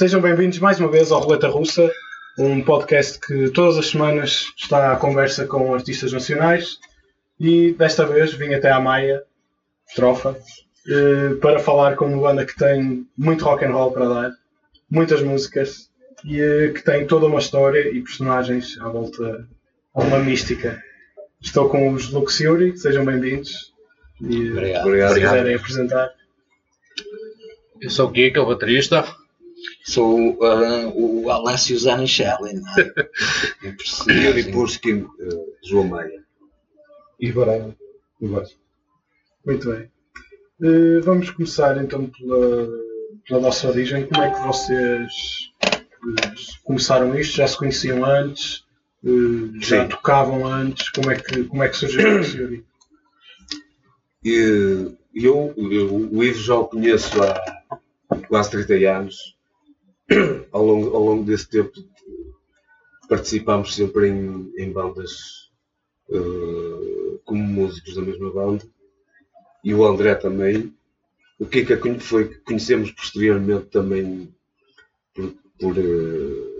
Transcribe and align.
sejam 0.00 0.18
bem-vindos 0.18 0.58
mais 0.58 0.80
uma 0.80 0.90
vez 0.90 1.12
ao 1.12 1.20
Roleta 1.20 1.46
Russa, 1.46 1.92
um 2.38 2.62
podcast 2.62 3.20
que 3.20 3.50
todas 3.50 3.76
as 3.76 3.88
semanas 3.88 4.46
está 4.56 4.94
à 4.94 4.96
conversa 4.96 5.44
com 5.44 5.74
artistas 5.74 6.10
nacionais 6.10 6.78
e 7.38 7.72
desta 7.72 8.06
vez 8.06 8.32
vim 8.32 8.54
até 8.54 8.70
à 8.70 8.80
Maia, 8.80 9.22
Trofa, 9.94 10.38
eh, 10.88 11.34
para 11.34 11.58
falar 11.58 11.96
com 11.96 12.06
uma 12.06 12.28
banda 12.28 12.46
que 12.46 12.56
tem 12.56 13.06
muito 13.14 13.44
rock 13.44 13.62
and 13.62 13.72
roll 13.72 13.92
para 13.92 14.08
dar, 14.08 14.32
muitas 14.90 15.20
músicas 15.20 15.90
e 16.24 16.40
eh, 16.40 16.68
que 16.70 16.82
tem 16.82 17.06
toda 17.06 17.26
uma 17.26 17.38
história 17.38 17.90
e 17.90 18.00
personagens 18.00 18.80
à 18.80 18.88
volta, 18.88 19.46
uma 19.94 20.18
mística. 20.18 20.82
Estou 21.42 21.68
com 21.68 21.92
os 21.92 22.10
Luxiuri, 22.10 22.74
sejam 22.74 23.04
bem-vindos. 23.04 23.74
E, 24.18 24.50
Obrigado. 24.50 24.82
Se 24.82 24.88
Obrigado. 24.88 25.14
quiserem 25.14 25.54
apresentar. 25.56 26.10
Eu 27.82 27.90
sou 27.90 28.08
o 28.08 28.10
Kiko, 28.10 28.40
o 28.40 28.46
baterista. 28.46 29.19
Sou 29.84 30.38
ah, 30.42 30.92
o 30.94 31.30
Alessio 31.30 31.78
Zanichelli, 31.78 32.54
não 32.54 32.68
é? 32.78 33.10
Um 33.68 33.76
personagem. 33.76 34.24
Yuri 34.24 34.52
Pushkin, 34.52 35.06
eh, 35.20 35.46
João 35.64 35.88
Maia. 35.88 36.24
E 37.18 37.30
Varela. 37.30 37.74
Muito 39.44 39.70
bem. 39.70 39.90
Eh, 40.62 41.00
vamos 41.02 41.30
começar 41.30 41.82
então 41.82 42.06
pela, 42.06 42.68
pela 43.26 43.40
vossa 43.40 43.68
origem. 43.68 44.06
Como 44.06 44.22
é 44.22 44.30
que 44.30 44.40
vocês 44.40 45.12
eh, 45.64 46.32
começaram 46.64 47.18
isto? 47.18 47.36
Já 47.36 47.46
se 47.46 47.56
conheciam 47.56 48.04
antes? 48.04 48.64
Eh, 49.04 49.58
já 49.60 49.82
Sim. 49.82 49.88
tocavam 49.88 50.46
antes? 50.46 50.90
Como 50.90 51.10
é 51.10 51.16
que, 51.16 51.44
como 51.44 51.62
é 51.62 51.68
que 51.68 51.76
surgiu 51.76 52.20
isso, 52.20 52.36
Yuri? 52.36 52.64
E 54.22 54.96
eu, 55.14 55.54
eu, 55.70 55.94
o 56.12 56.22
Ivo 56.22 56.40
já 56.40 56.54
o 56.54 56.66
conheço 56.66 57.22
há 57.22 57.78
quase 58.28 58.50
30 58.50 58.74
anos. 58.90 59.36
Ao 60.52 60.64
longo, 60.64 60.94
ao 60.96 61.02
longo 61.04 61.24
desse 61.24 61.48
tempo 61.48 61.72
participámos 63.08 63.74
sempre 63.74 64.08
em, 64.08 64.52
em 64.56 64.72
bandas 64.72 65.50
eh, 66.10 67.18
como 67.24 67.42
músicos 67.42 67.94
da 67.94 68.02
mesma 68.02 68.30
banda. 68.32 68.64
E 69.64 69.74
o 69.74 69.84
André 69.84 70.14
também. 70.14 70.74
O 71.38 71.46
Kika 71.46 71.76
conhe- 71.76 72.00
foi 72.00 72.28
que 72.28 72.38
conhecemos 72.40 72.90
posteriormente 72.92 73.66
também 73.66 74.34
por, 75.14 75.34
por, 75.58 75.78
eh, 75.78 76.50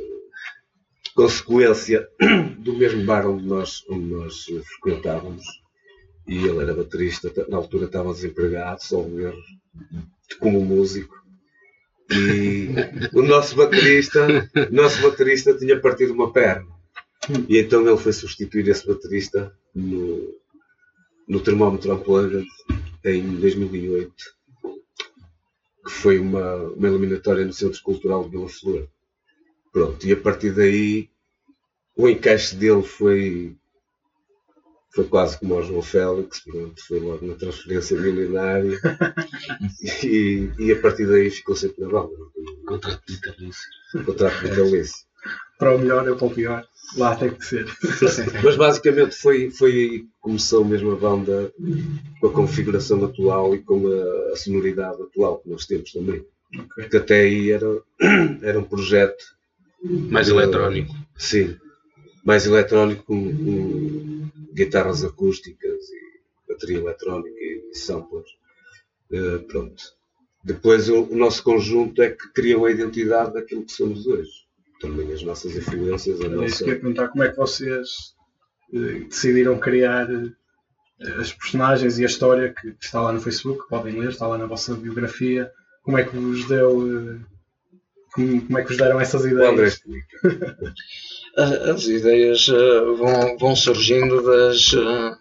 consequência 1.15 2.09
do 2.59 2.75
mesmo 2.77 3.05
bar 3.05 3.27
onde 3.29 3.45
nós, 3.47 3.85
onde 3.89 4.07
nós 4.07 4.45
frequentávamos 4.81 5.45
e 6.27 6.37
ele 6.37 6.63
era 6.63 6.75
baterista, 6.75 7.33
na 7.49 7.57
altura 7.57 7.87
estava 7.87 8.13
desempregado, 8.13 8.83
só 8.85 9.01
erro, 9.03 9.43
como 10.39 10.65
músico. 10.65 11.15
E 12.13 12.69
o 13.17 13.23
nosso 13.23 13.55
baterista, 13.55 14.27
nosso 14.71 15.01
baterista 15.03 15.57
tinha 15.57 15.81
partido 15.81 16.13
uma 16.13 16.33
perna. 16.33 16.67
E 17.49 17.59
então 17.59 17.87
ele 17.87 17.97
foi 17.97 18.13
substituir 18.13 18.69
esse 18.69 18.87
baterista 18.87 19.55
no, 19.75 20.35
no 21.29 21.41
termómetro 21.41 21.95
Unplugged 21.95 22.47
em 23.05 23.37
2008, 23.37 24.13
que 25.85 25.91
foi 25.91 26.19
uma, 26.19 26.57
uma 26.57 26.89
eliminatória 26.89 27.45
no 27.45 27.53
Centro 27.53 27.81
Cultural 27.83 28.25
de 28.25 28.31
Vila 28.31 28.49
Flor. 28.49 28.89
Pronto, 29.73 30.05
e 30.07 30.13
a 30.13 30.17
partir 30.17 30.51
daí 30.51 31.09
o 31.95 32.09
encaixe 32.09 32.57
dele 32.57 32.83
foi 32.83 33.57
foi 34.95 35.05
quase 35.05 35.39
como 35.39 35.55
ao 35.55 35.63
João 35.63 35.83
Félix, 35.83 36.41
pronto, 36.41 36.83
foi 36.87 36.99
logo 37.01 37.25
uma 37.25 37.35
transferência 37.37 37.97
milionária 37.99 38.79
e, 40.05 40.51
e 40.59 40.73
a 40.73 40.81
partir 40.81 41.07
daí 41.07 41.31
ficou 41.31 41.55
sempre 41.55 41.83
na 41.85 41.89
banda. 41.91 42.11
Contrato 42.67 43.03
vitalício. 43.09 43.69
Contrato 44.05 44.43
vitalício. 44.43 44.97
Para 45.59 45.75
o 45.75 45.79
melhor 45.79 46.09
ou 46.09 46.17
para 46.17 46.27
o 46.27 46.31
pior? 46.31 46.65
Lá 46.97 47.15
tem 47.15 47.31
que 47.31 47.45
ser. 47.45 47.67
Mas 48.43 48.57
basicamente 48.57 49.15
foi, 49.17 49.51
foi 49.51 49.71
aí 49.73 49.99
que 50.01 50.09
começou 50.21 50.65
mesmo 50.65 50.91
a 50.93 50.97
banda 50.97 51.53
com 52.21 52.27
a 52.27 52.33
configuração 52.33 53.05
atual 53.05 53.55
e 53.55 53.63
com 53.63 53.87
a, 53.87 54.33
a 54.33 54.37
sonoridade 54.37 55.01
atual 55.03 55.39
que 55.39 55.51
nós 55.51 55.67
temos 55.67 55.93
também. 55.93 56.25
Ok. 56.55 56.67
Porque 56.75 56.97
até 56.97 57.21
aí 57.21 57.53
era, 57.53 57.67
era 58.43 58.59
um 58.59 58.65
projeto 58.65 59.23
Mais 59.85 60.27
de- 60.27 60.33
eletrónico. 60.33 60.93
Sim, 61.17 61.57
mais 62.25 62.47
eletrónico 62.47 63.05
com, 63.05 63.37
com 63.37 64.29
guitarras 64.55 65.05
acústicas 65.05 65.81
e 65.91 66.53
bateria 66.53 66.79
eletrónica 66.79 67.37
e, 67.39 67.71
samplers. 67.75 68.31
Eh, 69.13 69.39
pronto. 69.49 69.83
Depois 70.45 70.89
o, 70.89 71.03
o 71.05 71.17
nosso 71.17 71.43
conjunto 71.43 72.01
é 72.03 72.11
que 72.11 72.33
criou 72.33 72.65
a 72.67 72.71
identidade 72.71 73.35
daquilo 73.35 73.65
que 73.65 73.73
somos 73.73 74.07
hoje. 74.07 74.31
Também 74.81 75.13
as 75.13 75.23
nossas 75.23 75.55
influências, 75.57 76.21
a 76.21 76.25
Era 76.25 76.35
isso 76.37 76.43
nossa. 76.43 76.65
que 76.65 76.71
eu 76.71 76.75
ia 76.75 76.81
perguntar. 76.81 77.09
Como 77.09 77.23
é 77.25 77.29
que 77.31 77.37
vocês 77.37 78.15
eh, 78.73 79.01
decidiram 79.09 79.59
criar 79.59 80.09
eh, 80.11 80.31
as 81.19 81.33
personagens 81.33 81.99
e 81.99 82.03
a 82.03 82.07
história 82.07 82.53
que, 82.55 82.73
que 82.73 82.85
está 82.85 83.01
lá 83.01 83.13
no 83.13 83.21
Facebook, 83.21 83.69
podem 83.69 83.99
ler, 83.99 84.11
está 84.11 84.27
lá 84.27 84.39
na 84.39 84.47
vossa 84.47 84.75
biografia. 84.75 85.51
Como 85.83 85.99
é 85.99 86.05
que 86.05 86.17
vos 86.17 86.47
deu. 86.49 87.17
eh, 87.17 87.30
como, 88.13 88.47
como 88.47 88.59
é 88.59 88.63
que 88.63 88.69
vos 88.69 88.77
deram 88.77 89.01
essas 89.01 89.25
ideias? 89.25 89.81
As 91.37 91.85
ideias 91.85 92.49
ah, 92.49 92.85
vão, 92.97 93.39
vão 93.39 93.57
surgindo 93.57 94.21
das, 94.23 94.75
ah, 94.75 95.19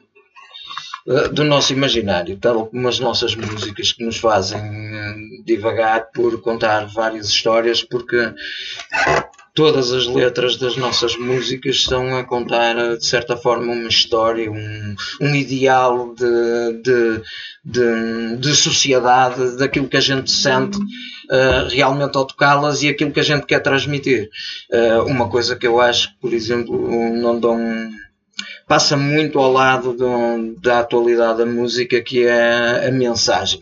ah, 1.08 1.28
do 1.28 1.44
nosso 1.44 1.72
imaginário, 1.72 2.38
tal 2.38 2.66
como 2.68 2.88
as 2.88 3.00
nossas 3.00 3.36
músicas 3.36 3.92
que 3.92 4.04
nos 4.04 4.18
fazem 4.18 4.60
divagar 5.46 6.10
por 6.12 6.42
contar 6.42 6.88
várias 6.88 7.28
histórias, 7.28 7.84
porque 7.84 8.34
todas 9.60 9.92
as 9.92 10.08
letras 10.08 10.56
das 10.56 10.78
nossas 10.78 11.18
músicas 11.18 11.76
estão 11.76 12.18
a 12.18 12.24
contar, 12.24 12.96
de 12.96 13.06
certa 13.06 13.36
forma, 13.36 13.74
uma 13.74 13.90
história, 13.90 14.50
um, 14.50 14.96
um 15.20 15.36
ideal 15.36 16.16
de, 16.16 16.82
de, 16.82 17.22
de, 17.66 18.38
de 18.38 18.56
sociedade, 18.56 19.58
daquilo 19.58 19.90
que 19.90 19.98
a 19.98 20.00
gente 20.00 20.32
sente 20.32 20.80
ah, 21.30 21.68
realmente 21.70 22.16
ao 22.18 22.24
tocá-las 22.26 22.84
e 22.84 22.88
aquilo 22.88 23.12
que 23.12 23.20
a 23.20 23.24
gente 23.24 23.46
quer 23.46 23.60
transmitir. 23.60 24.30
Uh, 24.72 25.04
uma 25.08 25.28
coisa 25.28 25.58
que 25.58 25.68
eu 25.68 25.82
acho 25.82 26.08
que, 26.14 26.20
por 26.22 26.34
exemplo, 26.34 27.12
não 27.12 27.38
dão. 27.38 27.60
passa 28.66 28.96
muito 28.96 29.38
ao 29.40 29.52
lado 29.52 29.92
do- 29.94 30.56
da 30.62 30.80
atualidade 30.80 31.40
da 31.40 31.46
música, 31.46 32.00
que 32.02 32.26
é 32.26 32.88
a 32.88 32.92
mensagem. 32.92 33.60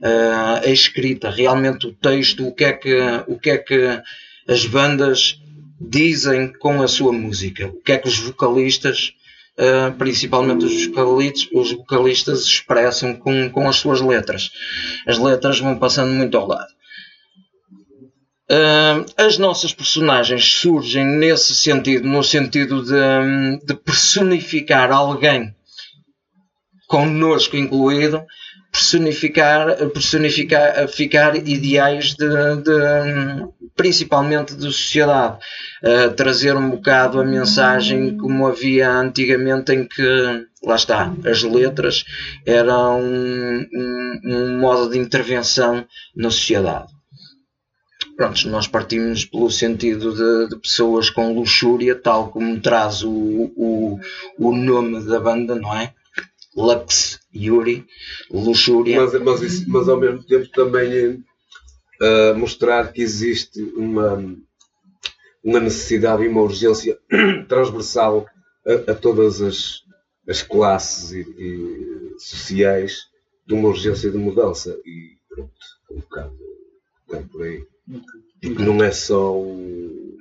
Uh, 0.00 0.64
a 0.64 0.70
escrita, 0.70 1.28
realmente 1.30 1.88
o 1.88 1.92
texto, 1.92 2.46
o 2.46 2.54
que 2.54 2.64
é 2.64 2.72
que, 2.72 2.96
o 3.26 3.36
que, 3.40 3.50
é 3.50 3.58
que 3.58 4.00
as 4.48 4.66
bandas 4.66 5.38
dizem 5.80 6.52
com 6.52 6.82
a 6.82 6.88
sua 6.88 7.12
música, 7.12 7.68
o 7.68 7.82
que 7.82 7.92
é 7.92 7.98
que 7.98 8.08
os 8.08 8.18
vocalistas, 8.18 9.12
uh, 9.58 9.92
principalmente 9.96 10.64
os 10.64 10.86
vocalistas, 10.86 11.48
os 11.52 11.72
vocalistas 11.72 12.42
expressam 12.44 13.14
com, 13.14 13.50
com 13.50 13.68
as 13.68 13.76
suas 13.76 14.00
letras. 14.00 14.50
As 15.06 15.18
letras 15.18 15.58
vão 15.58 15.78
passando 15.78 16.12
muito 16.12 16.36
ao 16.36 16.46
lado. 16.46 16.72
Ah, 18.54 19.02
as 19.16 19.38
nossas 19.38 19.72
personagens 19.72 20.44
surgem 20.44 21.06
nesse 21.06 21.54
sentido, 21.54 22.06
no 22.06 22.22
sentido 22.22 22.84
de, 22.84 23.64
de 23.64 23.74
personificar 23.74 24.92
alguém 24.92 25.54
connosco 26.86 27.56
incluído, 27.56 28.22
personificar, 28.72 29.76
personificar 29.90 30.88
ficar 30.88 31.36
ideais 31.36 32.14
de, 32.14 32.26
de- 32.66 33.48
principalmente 33.76 34.54
de 34.54 34.62
sociedade, 34.64 35.38
Ah, 35.84 36.08
trazer 36.14 36.56
um 36.56 36.70
bocado 36.70 37.20
a 37.20 37.24
mensagem 37.24 38.16
como 38.16 38.46
havia 38.46 38.88
antigamente 38.90 39.72
em 39.72 39.84
que 39.86 40.02
lá 40.64 40.76
está, 40.76 41.12
as 41.26 41.42
letras 41.42 42.04
eram 42.46 43.00
um, 43.00 43.66
um- 43.74 44.20
um 44.24 44.58
modo 44.60 44.90
de 44.90 44.98
intervenção 44.98 45.84
na 46.16 46.30
sociedade. 46.30 46.86
Prontos, 48.16 48.44
nós 48.44 48.68
partimos 48.68 49.24
pelo 49.24 49.50
sentido 49.50 50.14
de, 50.14 50.48
de 50.54 50.60
pessoas 50.60 51.10
com 51.10 51.34
luxúria, 51.34 51.94
tal 51.96 52.28
como 52.30 52.60
traz 52.60 53.02
o, 53.02 53.10
o, 53.56 53.98
o 54.38 54.54
nome 54.56 55.04
da 55.04 55.18
banda, 55.18 55.54
não 55.56 55.74
é? 55.76 55.92
Lux 56.56 57.18
Yuri, 57.34 57.86
luxúria. 58.30 59.00
Mas, 59.00 59.20
mas, 59.22 59.42
isso- 59.42 59.64
mas 59.68 59.88
ao 59.88 59.98
mesmo 59.98 60.22
tempo 60.24 60.48
também 60.50 61.24
eh, 62.00 62.32
mostrar 62.34 62.92
que 62.92 63.02
existe 63.02 63.62
uma, 63.76 64.16
uma 65.42 65.60
necessidade 65.60 66.22
e 66.22 66.28
uma 66.28 66.42
urgência 66.42 66.98
transversal 67.48 68.26
a, 68.66 68.92
a 68.92 68.94
todas 68.94 69.40
as, 69.42 69.82
as 70.28 70.42
classes 70.42 71.12
e, 71.12 71.20
e 71.20 72.14
sociais 72.18 73.02
de 73.46 73.54
uma 73.54 73.68
urgência 73.68 74.10
de 74.10 74.18
mudança. 74.18 74.78
E 74.84 75.16
pronto, 75.28 75.52
um 75.90 76.00
bocado, 76.00 76.34
um 76.34 77.06
bocado 77.06 77.28
por 77.28 77.42
aí. 77.42 77.64
Porque 78.40 78.62
não 78.62 78.82
é 78.82 78.90
só 78.92 79.36
o, 79.36 80.18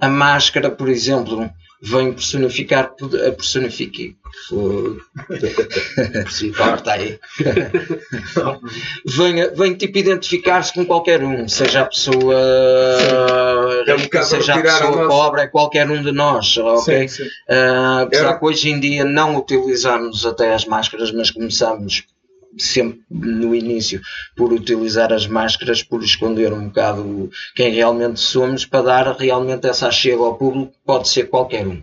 a 0.00 0.08
máscara, 0.08 0.70
por 0.70 0.88
exemplo, 0.88 1.50
vem 1.88 2.12
personificar, 2.12 2.92
a 3.26 3.32
personifique. 3.32 4.16
Corta 6.56 6.92
aí. 6.98 7.18
vem, 9.04 9.54
vem 9.54 9.74
tipo 9.74 9.98
identificar-se 9.98 10.72
com 10.74 10.84
qualquer 10.84 11.22
um, 11.22 11.48
seja 11.48 11.82
a 11.82 11.86
pessoa, 11.86 12.34
É 13.86 13.94
um 13.94 14.00
bocado 14.02 14.26
seja 14.26 14.54
a 14.54 14.58
a 14.58 14.62
pessoa 14.62 14.90
nossa- 14.90 15.08
pobre, 15.08 15.40
é 15.42 15.46
qualquer 15.46 15.88
um 15.90 16.02
de 16.02 16.12
nós, 16.12 16.56
ok? 16.58 17.08
Sim, 17.08 17.24
sim. 17.24 17.30
Ah, 17.48 18.00
apesar 18.02 18.38
que 18.38 18.44
hoje 18.44 18.70
em 18.70 18.80
dia 18.80 19.04
não 19.04 19.36
utilizamos 19.36 20.26
até 20.26 20.54
as 20.54 20.64
máscaras, 20.64 21.12
mas 21.12 21.30
começamos 21.30 22.04
sempre 22.58 23.00
no 23.10 23.54
início 23.54 24.00
por 24.36 24.52
utilizar 24.52 25.12
as 25.12 25.26
máscaras, 25.26 25.82
por 25.82 26.02
esconder 26.02 26.52
um 26.52 26.66
bocado 26.66 27.30
quem 27.54 27.72
realmente 27.72 28.20
somos, 28.20 28.64
para 28.64 28.82
dar 28.82 29.16
realmente 29.16 29.66
essa 29.66 29.90
chega 29.90 30.22
ao 30.22 30.36
público, 30.36 30.72
pode 30.84 31.08
ser 31.08 31.28
qualquer 31.28 31.66
um. 31.66 31.82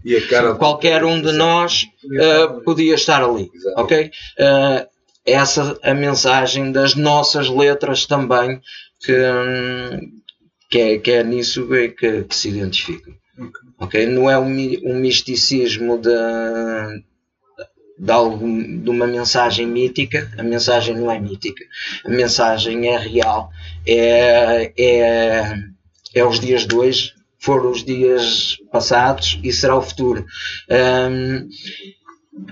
Qualquer 0.58 1.04
um 1.04 1.22
de 1.22 1.32
nós 1.32 1.86
ah, 2.20 2.60
podia 2.66 2.96
estar 2.96 3.24
ali, 3.24 3.50
Exato. 3.54 3.82
ok? 3.82 4.12
Ah, 4.40 4.88
essa 5.26 5.78
a 5.84 5.94
mensagem 5.94 6.72
das 6.72 6.96
nossas 6.96 7.48
letras 7.50 8.06
também, 8.06 8.60
que, 9.00 9.14
hum, 9.14 10.12
que, 10.70 10.80
é, 10.80 10.98
que 10.98 11.12
é 11.12 11.24
nisso 11.24 11.68
que, 11.68 11.90
que- 12.24 12.26
se 12.36 12.50
identifica. 12.50 13.12
Ok? 13.80 14.06
Não 14.06 14.30
é 14.30 14.38
um, 14.38 14.48
um 14.84 14.96
misticismo 15.00 15.98
de, 15.98 16.10
de, 18.04 18.12
algo, 18.12 18.38
de 18.38 18.90
uma 18.90 19.08
mensagem 19.08 19.66
mítica, 19.66 20.30
a 20.38 20.44
mensagem 20.44 20.96
não 20.96 21.10
é 21.12 21.20
mítica, 21.20 21.64
a 22.06 22.10
mensagem 22.10 22.88
é 22.88 22.98
real, 22.98 23.50
é, 23.88 24.74
é, 24.78 25.56
é 26.14 26.26
os 26.26 26.40
dias 26.40 26.68
de 26.68 26.76
hoje, 26.76 27.14
foram 27.40 27.72
os 27.72 27.84
dias 27.84 28.58
passados 28.72 29.40
e 29.44 29.52
será 29.52 29.78
o 29.78 29.82
futuro. 29.82 30.26
Hum, 30.70 31.50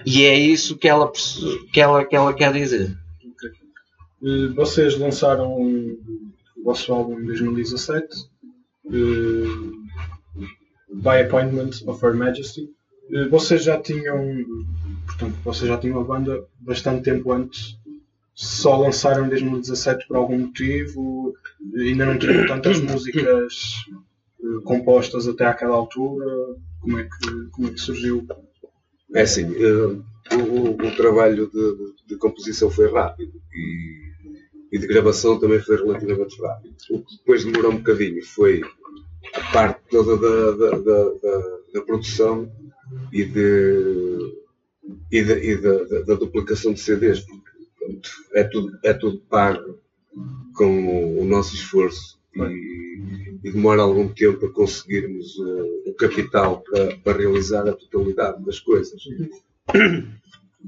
e 0.05 0.23
é 0.25 0.37
isso 0.37 0.77
que 0.77 0.87
ela, 0.87 1.11
que 1.73 1.81
ela, 1.81 2.05
que 2.05 2.15
ela 2.15 2.33
quer 2.33 2.53
dizer. 2.53 2.95
Eh, 4.23 4.47
Vocês 4.53 4.97
lançaram 4.97 5.51
o 5.53 5.97
vosso 6.63 6.93
álbum 6.93 7.19
em 7.19 7.25
2017, 7.25 8.07
eh, 8.87 8.91
By 10.93 11.21
Appointment 11.25 11.71
of 11.87 12.05
Her 12.05 12.13
Majesty. 12.13 12.69
Eh, 13.11 13.27
Vocês 13.29 13.63
já 13.63 13.81
tinham, 13.81 14.19
portanto, 15.17 15.37
vocês 15.43 15.67
já 15.67 15.77
tinham 15.77 15.99
a 15.99 16.03
banda 16.03 16.43
bastante 16.59 17.03
tempo 17.03 17.31
antes. 17.31 17.77
Só 18.33 18.77
lançaram 18.77 19.25
em 19.25 19.29
2017 19.29 20.07
por 20.07 20.17
algum 20.17 20.37
motivo, 20.39 21.33
ainda 21.77 22.05
não 22.05 22.17
tinham 22.17 22.45
tantas 22.47 22.79
músicas 22.79 23.75
eh, 24.41 24.61
compostas 24.63 25.27
até 25.27 25.45
àquela 25.45 25.75
altura. 25.75 26.25
Como 26.79 26.97
é 26.99 27.03
que, 27.03 27.45
como 27.51 27.67
é 27.67 27.71
que 27.71 27.79
surgiu? 27.79 28.25
É 29.13 29.21
assim, 29.21 29.53
eh, 29.53 30.35
o, 30.35 30.69
o- 30.71 30.95
trabalho 30.95 31.51
de, 31.51 31.93
de- 32.07 32.17
composição 32.17 32.69
foi 32.71 32.91
rápido 32.91 33.33
e, 33.53 34.01
e 34.71 34.79
de 34.79 34.87
gravação 34.87 35.37
também 35.39 35.59
foi 35.59 35.75
relativamente 35.75 36.41
rápido. 36.41 36.75
O 36.89 36.99
que 37.03 37.17
depois 37.17 37.43
demorou 37.43 37.71
um 37.73 37.77
bocadinho 37.77 38.23
foi 38.25 38.61
a 39.35 39.51
parte 39.51 39.81
toda 39.91 40.17
da, 40.17 40.51
da, 40.51 40.77
da, 40.77 41.03
da- 41.21 41.57
da 41.73 41.81
produção 41.81 42.49
e, 43.11 43.25
de, 43.25 44.40
e, 45.11 45.23
da, 45.23 45.37
e 45.37 45.55
da, 45.57 45.83
da- 45.85 46.01
da 46.01 46.15
duplicação 46.15 46.73
de 46.73 46.79
CDs, 46.79 47.19
porque 47.21 47.49
pronto, 47.79 48.09
é, 48.33 48.43
tudo, 48.43 48.79
é 48.83 48.93
tudo 48.93 49.19
pago 49.29 49.79
com 50.55 50.87
o, 50.87 51.21
o 51.21 51.25
nosso 51.25 51.55
esforço 51.55 52.19
e, 52.35 53.01
e 53.43 53.51
demora 53.51 53.81
algum 53.81 54.07
tempo 54.07 54.45
a 54.45 54.51
conseguirmos 54.53 55.37
o 55.85 55.93
capital 55.97 56.61
para, 56.61 56.95
para 56.97 57.17
realizar 57.17 57.67
a 57.67 57.73
totalidade 57.73 58.43
das 58.45 58.59
coisas. 58.59 59.01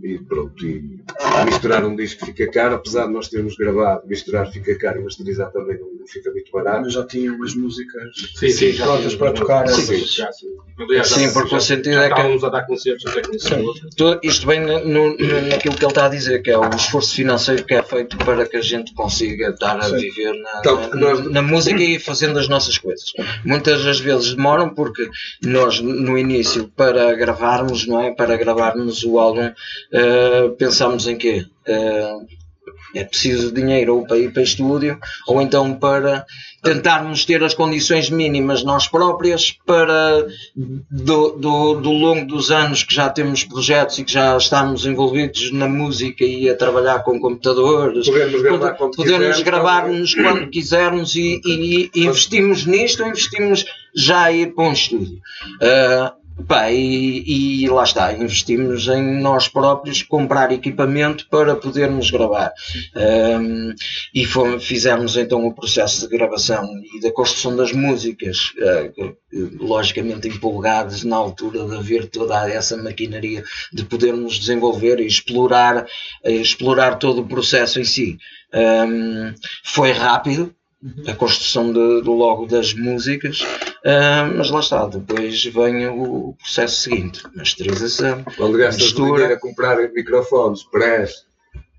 E 0.02 0.18
pronto, 0.20 0.66
e 0.66 1.00
misturar 1.46 1.86
um 1.86 1.96
disco 1.96 2.26
fica 2.26 2.50
caro, 2.50 2.76
apesar 2.76 3.06
de 3.06 3.14
nós 3.14 3.30
termos 3.30 3.56
gravado, 3.56 4.08
misturar 4.08 4.52
fica 4.52 4.76
caro 4.78 5.00
e 5.00 5.04
masterizar 5.04 5.52
também 5.52 5.80
não, 5.80 5.93
não 6.04 6.08
fica 6.08 6.32
muito 6.32 6.52
barato. 6.52 6.82
Mas 6.82 6.94
já 6.94 7.06
tinham 7.06 7.42
as 7.44 7.56
músicas 7.56 8.04
Sim, 8.36 8.50
sim, 8.50 8.72
já 8.74 8.86
prontas 8.86 9.16
para 9.16 9.32
tocar. 9.32 9.68
Sim, 9.70 9.82
sim, 9.82 10.06
já, 10.06 10.32
sim. 10.32 10.48
Aliás, 10.80 11.10
já- 11.10 11.32
porque 11.32 11.56
o 11.56 11.62
sentido 11.62 11.98
é 12.00 12.08
que- 12.08 12.14
estávamos 12.14 12.44
a 12.44 12.50
dar 12.50 12.66
concertos 12.68 13.06
até. 13.08 13.22
Tudo 13.96 14.20
isto 14.24 14.46
vem 14.48 14.60
no, 14.62 14.86
no- 14.86 15.18
naquilo 15.50 15.76
que 15.76 15.84
ele 15.86 15.92
está 15.92 16.06
a 16.06 16.10
dizer, 16.10 16.42
que 16.42 16.52
é 16.52 16.58
o 16.58 16.70
esforço 16.76 17.16
financeiro 17.16 17.64
que 17.64 17.74
é 17.74 17.82
feito 17.84 18.18
para 18.18 18.46
que 18.46 18.58
a 18.58 18.62
gente 18.62 18.94
consiga 18.94 19.50
estar 19.50 19.80
a 19.80 19.90
viver 19.90 20.34
na, 20.34 20.62
que 20.62 20.70
na- 20.72 20.96
nós- 20.96 21.32
na 21.32 21.42
música 21.42 21.82
e 21.82 22.00
fazendo 22.00 22.38
as 22.40 22.48
nossas 22.48 22.78
coisas. 22.78 23.12
Muitas 23.46 23.84
das 23.84 24.00
vezes 24.00 24.34
demoram 24.34 24.70
porque 24.74 25.10
nós, 25.44 25.80
no 25.80 26.18
início, 26.18 26.68
para 26.76 27.14
gravarmos, 27.16 27.88
não 27.88 28.02
é? 28.02 28.12
Para 28.12 28.36
gravarmos 28.36 29.04
o 29.04 29.20
álbum, 29.20 29.52
eh, 29.92 30.50
pensámos 30.58 31.08
em 31.08 31.18
quê? 31.18 31.46
Eh, 31.66 32.14
é 32.96 33.04
preciso 33.04 33.52
dinheiro 33.52 33.96
ou 33.98 34.06
para 34.08 34.18
ir 34.18 34.32
para 34.32 34.44
estúdio 34.44 34.98
ou 35.28 35.42
então 35.42 35.74
para 35.74 36.26
tentarmos 36.62 37.26
ter 37.26 37.44
as 37.44 37.54
condições 37.54 38.10
mínimas 38.10 38.64
nós 38.64 38.88
próprias 38.88 39.52
para 39.66 40.26
do, 40.56 41.32
do, 41.32 41.74
do 41.82 41.92
longo 41.92 42.26
dos 42.26 42.52
anos 42.52 42.84
que 42.84 42.94
já 42.94 43.10
temos 43.10 43.44
projetos 43.44 44.00
e 44.00 44.04
que 44.06 44.12
já 44.14 44.38
estamos 44.38 44.86
envolvidos 44.86 45.52
na 45.52 45.68
música 45.68 46.24
e 46.24 46.50
a 46.50 46.56
trabalhar 46.56 47.00
com 47.04 47.20
computadores. 47.20 48.08
Podemos 48.08 48.42
gravar 48.42 48.72
quando 48.78 48.96
podemos 48.96 49.42
gravar-nos 49.44 50.16
quando 50.16 50.50
quisermos 50.50 51.16
e, 51.16 51.42
e- 51.46 51.90
e 51.94 52.06
investimos 52.06 52.66
nisto 52.66 53.04
ou 53.04 53.10
investimos 53.10 53.66
já 53.96 54.24
a 54.24 54.32
ir 54.32 54.54
para 54.56 54.66
um 54.66 54.72
estúdio. 54.74 55.20
Ah, 55.62 56.14
pá, 56.48 56.72
e, 56.72 57.64
e 57.64 57.68
lá 57.70 57.84
está, 57.84 58.12
investimos 58.14 58.88
em 58.88 59.22
nós 59.22 59.48
próprios 59.48 60.02
comprar 60.02 60.52
equipamento 60.52 61.28
para 61.30 61.56
podermos 61.56 62.10
gravar 62.10 62.52
Ahm, 62.96 63.74
e 64.14 64.26
fomos, 64.26 64.66
fizemos 64.66 65.16
então 65.18 65.46
o 65.46 65.54
processo 65.54 66.08
de 66.08 66.18
gravação 66.18 66.68
e 66.96 67.00
da 67.02 67.12
construção 67.12 67.56
das 67.56 67.72
músicas 67.72 68.52
que- 68.96 69.16
logicamente 69.60 70.28
empolgados 70.28 71.04
na 71.04 71.16
altura 71.16 71.66
de 71.68 71.76
haver 71.76 72.08
toda 72.10 72.48
essa 72.50 72.78
maquinaria 72.78 73.44
de 73.72 73.84
podermos 73.86 74.38
desenvolver 74.40 75.00
e 75.00 75.08
explorar, 75.08 75.86
eh, 76.24 76.32
explorar 76.34 76.96
todo 77.00 77.22
o 77.22 77.28
processo 77.28 77.80
em 77.80 77.84
si. 77.84 78.18
Ahm, 78.54 79.34
foi 79.64 79.92
rápido 79.92 80.54
a 81.08 81.14
construção 81.16 81.72
de- 81.72 82.02
do 82.02 82.14
logo 82.14 82.46
das 82.46 82.74
músicas, 82.74 83.40
ahm, 83.86 84.38
mas 84.38 84.50
lá 84.50 84.60
está, 84.60 84.86
depois 84.88 85.44
vem 85.46 85.88
o 85.88 86.34
processo 86.38 86.82
seguinte, 86.82 87.22
masterização, 87.36 88.24
Quando 88.38 88.58
gastas 88.58 88.84
Mistura. 88.84 89.12
dinheiro 89.14 89.34
a 89.34 89.40
comprar 89.40 89.78
microfones, 89.94 90.64
prés, 90.64 91.26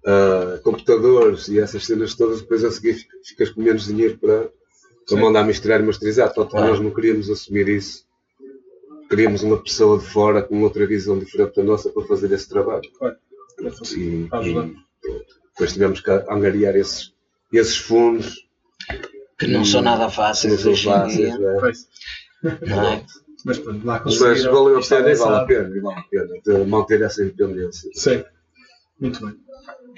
ah, 0.07 0.59
computadores 0.63 1.49
e 1.49 1.59
essas 1.59 1.85
cenas 1.85 2.15
todas, 2.15 2.41
depois 2.41 2.65
a 2.65 2.71
seguir 2.71 2.95
fica- 2.95 3.17
ficas 3.25 3.51
com 3.51 3.61
menos 3.63 3.85
dinheiro 3.87 4.17
para, 4.19 4.49
para 5.09 5.17
mandar 5.21 5.45
misturar 5.45 5.81
e 5.81 5.85
masterizar. 5.85 6.29
Tanto 6.33 6.47
que 6.47 6.53
Claro. 6.53 6.69
nós 6.71 6.81
não 6.81 6.91
queríamos 6.91 7.29
assumir 7.31 7.69
isso. 7.69 8.05
Queríamos 9.09 9.43
uma 9.43 9.59
pessoa 9.63 9.99
de 9.99 10.05
fora 10.07 10.43
com 10.43 10.63
outra 10.63 10.87
visão 10.87 11.19
diferente 11.19 11.57
da 11.57 11.63
nossa 11.63 11.91
para 11.91 12.05
fazer 12.07 12.33
esse 12.33 12.49
trabalho. 12.49 12.91
Claro. 12.99 13.17
E, 13.97 13.99
e 13.99 14.29
depois 15.53 15.73
tivemos 15.73 16.01
que 16.01 16.11
angariar 16.11 16.75
esses, 16.75 17.13
esses 17.53 17.77
fundos 17.77 18.47
que 19.45 19.53
não 19.53 19.65
são 19.65 19.83
nada 19.83 19.97
que 19.99 20.03
não 20.05 20.11
fáceis 20.11 20.61
são 20.61 20.73
hoje 20.73 20.89
em 20.89 20.93
fáceis. 20.93 21.17
dia, 21.17 21.39
não 21.39 21.51
é? 21.51 21.61
Pois. 21.61 21.79
não 22.67 22.83
é? 22.93 23.05
Mas 23.45 23.59
pronto, 23.59 23.87
lá 23.87 24.03
Mas 24.05 24.19
conseguiram. 24.19 24.55
valeu 24.55 24.77
a 24.77 24.81
é 24.81 24.83
pena 24.89 25.11
e 25.11 25.15
vale 25.15 25.37
a 25.37 25.45
pena, 25.45 25.77
e 25.77 25.81
vale 25.81 25.99
a 25.99 26.03
pena 26.03 26.41
de 26.45 26.65
manter 26.71 27.03
essa 27.03 27.23
independência. 27.23 27.91
Sim, 27.95 28.25
muito 29.01 29.25
bem. 29.25 29.37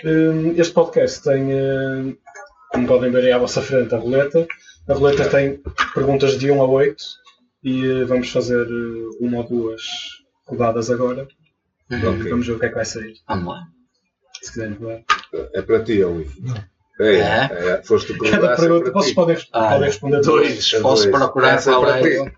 Hum, 0.05 0.55
Este 0.57 0.73
podcast 0.73 1.23
tem, 1.23 1.45
hum, 1.45 2.17
como 2.73 2.87
podem 2.89 3.11
ver 3.13 3.25
aí 3.25 3.33
à 3.33 3.39
vossa 3.39 3.63
frente, 3.63 3.95
a 3.95 3.99
roleta. 3.99 4.47
A 4.89 4.95
roleta 4.95 5.29
tem 5.29 5.63
perguntas 5.95 6.39
de 6.39 6.51
1 6.51 6.61
a 6.61 6.67
8 6.67 6.97
e 7.65 7.85
eh, 7.87 8.05
vamos 8.05 8.31
fazer 8.31 8.67
eh, 8.67 9.17
uma 9.21 9.39
ou 9.39 9.45
duas 9.49 9.83
rodadas 10.47 10.91
agora. 10.91 11.27
Uhum. 11.91 12.29
Vamos 12.31 12.47
ver 12.47 12.53
o 12.55 12.59
que 12.59 12.67
é 12.67 12.69
que 12.69 12.75
vai 12.75 12.85
sair. 12.85 13.15
Vamos 13.29 13.47
lá. 13.47 13.63
Se 14.43 14.51
quiserem 14.53 14.75
rodar. 14.75 15.03
É 15.55 15.63
para 15.63 15.83
ti, 15.85 16.03
Luís. 16.05 16.29
É, 16.99 17.15
É? 17.17 17.49
é, 17.53 17.83
foste 17.83 18.15
tu 18.15 18.19
que 18.23 18.31
Cada 18.31 18.53
é 18.53 18.57
pergunta, 18.57 18.91
vocês 18.91 19.15
podem, 19.15 19.37
Ah, 19.53 19.69
podem 19.73 19.89
responder 19.89 20.21
dois. 20.23 20.73
É 20.73 20.81
Posso 20.81 21.03
dois. 21.11 21.17
procurar 21.17 21.55
Essa 21.55 21.79
para 21.79 21.99
é? 21.99 22.03
ti. 22.03 22.33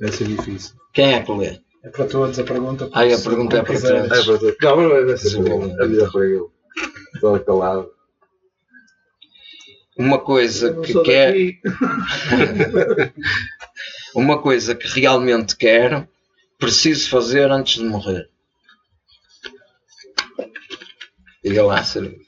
Essa 0.00 0.24
é 0.24 0.26
difícil. 0.26 0.76
Quem 0.92 1.14
é 1.14 1.22
que 1.22 1.32
lê? 1.32 1.60
É 1.82 1.88
para 1.90 2.04
todos 2.06 2.38
a 2.38 2.44
pergunta. 2.44 2.88
Ai, 2.92 3.12
a 3.12 3.18
pergunta 3.18 3.56
é 3.56 3.58
não 3.58 3.64
para 3.64 3.74
todos. 3.80 3.90
É 3.90 4.08
para 4.24 4.38
tu. 4.38 4.56
Não, 4.62 4.76
mas 4.76 5.06
vai 5.06 5.16
ser 5.16 5.28
Sim. 5.30 5.44
para 5.44 5.54
ele. 5.54 5.72
É 5.72 5.86
melhor 5.86 6.12
para 6.12 6.24
ele. 6.24 6.46
Estou 7.14 7.40
calado. 7.40 7.90
Uma 9.96 10.18
coisa 10.20 10.74
que 10.80 11.02
quer. 11.02 11.34
Uma 14.14 14.40
coisa 14.40 14.74
que 14.74 14.86
realmente 15.00 15.56
quero, 15.56 16.08
preciso 16.58 17.10
fazer 17.10 17.50
antes 17.50 17.74
de 17.78 17.84
morrer. 17.84 18.28
Diga 21.44 21.64
lá, 21.64 21.82
Sérgio. 21.84 22.18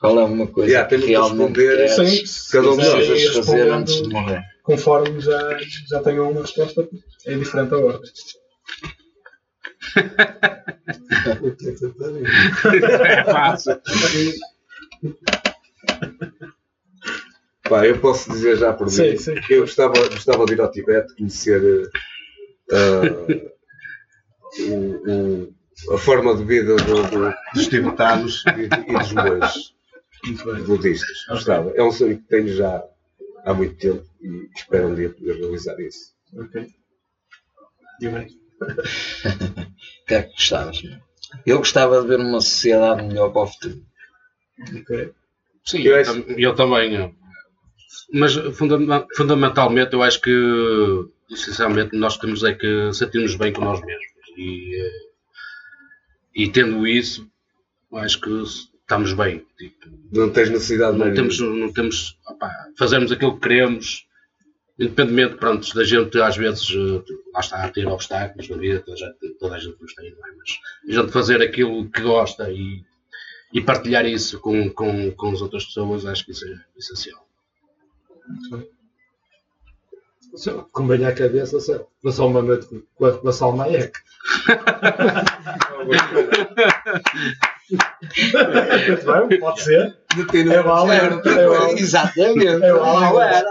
Qual 0.00 0.18
é 0.20 0.24
uma 0.24 0.46
coisa 0.46 0.70
Yeah, 0.70 0.88
que 0.88 0.90
temos 0.94 1.06
que 1.06 1.10
realmente 1.12 1.58
responder 1.60 2.26
Sim, 2.26 2.50
Cada 2.52 2.70
um 2.70 2.76
de 2.76 2.84
nós 2.86 3.26
fazer 3.46 3.70
antes 3.72 4.02
de 4.02 4.08
morrer? 4.08 4.42
conforme 4.62 5.20
já, 5.20 5.58
já 5.90 6.02
tenham 6.02 6.30
uma 6.30 6.42
resposta, 6.42 6.88
é 7.26 7.34
diferente 7.34 7.74
a 7.74 7.78
ordem. 7.78 8.10
É 12.64 13.24
fácil. 13.24 13.80
Pá, 17.68 17.86
eu 17.86 17.98
posso 17.98 18.30
dizer 18.30 18.56
já 18.56 18.72
por 18.72 18.88
Sim, 18.90 19.10
mim 19.10 19.18
sim. 19.18 19.34
que 19.46 19.54
eu 19.54 19.60
gostava, 19.60 19.92
gostava 20.08 20.46
de 20.46 20.54
ir 20.54 20.60
ao 20.60 20.70
Tibete 20.70 21.14
conhecer 21.16 21.90
eh, 22.72 23.50
o- 24.60 25.10
o- 25.10 25.94
a 25.94 25.98
forma 25.98 26.34
de 26.34 26.44
vida 26.44 26.76
do- 26.76 27.02
do- 27.02 27.34
dos 27.54 27.66
tibetanos 27.68 28.42
e, 28.56 28.62
e 28.62 28.98
dos 28.98 29.12
monges 29.12 29.74
Budistas. 30.66 31.24
Gostava. 31.28 31.70
É 31.74 31.82
um 31.82 31.90
sonho 31.92 32.18
que 32.18 32.28
tenho 32.28 32.48
já 32.54 32.82
há 33.44 33.54
muito 33.54 33.76
tempo 33.76 34.04
e 34.20 34.48
espero 34.56 34.88
um 34.88 34.94
dia 34.94 35.10
poder 35.10 35.36
realizar 35.38 35.78
isso. 35.80 36.12
Ok. 36.36 36.66
E 38.00 38.08
bem. 38.08 38.26
O 38.60 38.66
que 40.06 40.14
é 40.14 40.22
que 40.22 40.32
gostavas? 40.32 40.82
Eu 41.46 41.58
gostava 41.58 42.00
de 42.00 42.08
ver 42.08 42.20
uma 42.20 42.40
sociedade 42.40 43.02
melhor 43.06 43.30
para 43.30 43.42
o 43.42 43.46
futuro. 43.46 43.82
Ok. 44.80 45.12
Sim, 45.64 45.82
Eu 45.82 45.94
eu, 45.94 46.00
acho- 46.00 46.22
tam- 46.22 46.34
eu 46.38 46.54
também. 46.54 47.14
Mas 48.12 48.34
fundam- 48.56 49.06
fundamentalmente 49.16 49.92
eu 49.94 50.02
acho 50.02 50.20
que 50.20 50.30
essencialmente 51.30 51.96
nós 51.96 52.16
temos 52.16 52.42
é 52.44 52.54
que 52.54 52.92
sentirmos 52.92 53.34
bem 53.36 53.52
com 53.52 53.62
nós 53.62 53.80
mesmos. 53.84 54.06
E, 54.36 54.76
eh, 54.80 55.08
e 56.34 56.48
tendo 56.50 56.86
isso, 56.86 57.28
eu 57.92 57.98
acho 57.98 58.20
que 58.20 58.30
estamos 58.88 59.12
bem. 59.12 59.44
Tipo, 59.58 59.86
Não 60.12 60.30
tens 60.30 60.48
necessidade 60.50 60.94
de 60.96 61.04
não 61.04 61.12
temos, 61.14 61.38
não 61.40 61.70
temos 61.72 62.18
opá, 62.26 62.50
fazemos 62.78 63.12
aquilo 63.12 63.34
que 63.34 63.40
queremos, 63.46 64.06
independentemente 64.78 65.36
pronto, 65.36 65.74
da 65.74 65.84
gente 65.84 66.18
às 66.20 66.36
vezes 66.36 66.70
eh, 66.70 67.02
lá 67.34 67.40
está 67.40 67.62
a 67.64 67.68
ter 67.70 67.86
obstáculos 67.86 68.48
na 68.48 68.56
vida, 68.56 68.80
toda 68.80 68.94
a 68.96 68.96
gente, 69.08 69.34
toda 69.38 69.54
a 69.56 69.58
gente 69.58 69.76
nos 69.80 69.94
tem, 69.94 70.10
não 70.12 70.26
é? 70.26 70.30
mas 70.38 70.58
a 70.88 70.92
gente 71.02 71.12
fazer 71.12 71.42
aquilo 71.42 71.90
que 71.90 72.00
gosta 72.00 72.50
e, 72.50 72.82
e 73.52 73.60
partilhar 73.60 74.06
isso 74.06 74.40
com, 74.40 74.70
com, 74.70 75.10
com 75.12 75.30
as 75.32 75.42
outras 75.42 75.66
pessoas, 75.66 76.06
acho 76.06 76.24
que 76.24 76.32
isso 76.32 76.46
é 76.46 76.58
essencial. 76.78 77.26
Com 80.72 80.86
bem 80.86 81.04
à 81.04 81.12
cabeça, 81.14 81.58
se- 81.60 81.80
passar 82.02 82.24
uma 82.26 82.40
noite 82.42 82.68
com- 82.94 83.06
a, 83.06 83.18
com 83.18 83.28
a 83.28 83.32
Salmaek. 83.32 83.92
Muito 85.84 85.98
bem, 89.28 89.40
pode 89.40 89.62
ser. 89.62 89.96
Detém-no 90.16 90.52
É 90.52 90.62
válido. 90.62 91.28
É 91.28 91.46
válido. 91.46 91.78
Exatamente. 91.80 92.46
É 92.64 92.72
válido. 92.72 93.20
Era. 93.20 93.50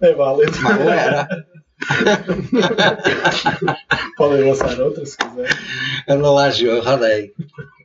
É 0.00 0.14
válido. 0.14 0.60
Mal 0.60 0.90
era. 0.90 1.46
Podem 4.16 4.48
lançar 4.48 4.80
outra 4.80 5.04
se 5.06 5.16
quiser. 5.16 5.48
Anda 6.08 6.30
lá, 6.30 6.50
Gil, 6.50 6.80
rodei. 6.82 7.32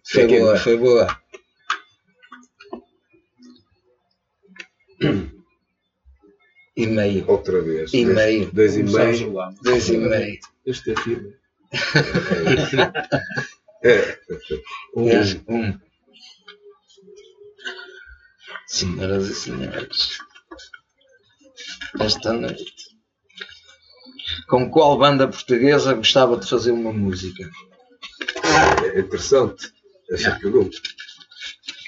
Foi 0.03 0.21
Fiquem 0.23 0.39
boa, 0.39 0.53
bem. 0.53 0.61
foi 0.61 0.77
boa. 0.77 1.07
E 6.75 6.85
meio. 6.87 7.25
Outra 7.27 7.61
vez. 7.61 7.93
E 7.93 8.05
meio. 8.05 8.51
Dois 8.51 8.77
e 8.77 8.83
meio. 8.83 9.33
Dois 9.63 9.89
e 9.89 9.97
meio. 9.97 10.39
Este 10.65 10.91
é 10.91 10.95
firme. 10.95 11.33
É. 13.83 14.17
Um. 14.95 15.09
um. 15.47 15.79
Senhoras 18.67 19.27
e 19.29 19.35
senhores, 19.35 20.17
esta 22.01 22.33
noite, 22.33 22.73
com 24.49 24.69
qual 24.69 24.97
banda 24.97 25.27
portuguesa 25.27 25.93
gostava 25.93 26.37
de 26.37 26.49
fazer 26.49 26.71
uma 26.71 26.91
música? 26.91 27.49
É 28.93 28.99
interessante 28.99 29.71
essa 30.11 30.37
pergunta. 30.37 30.77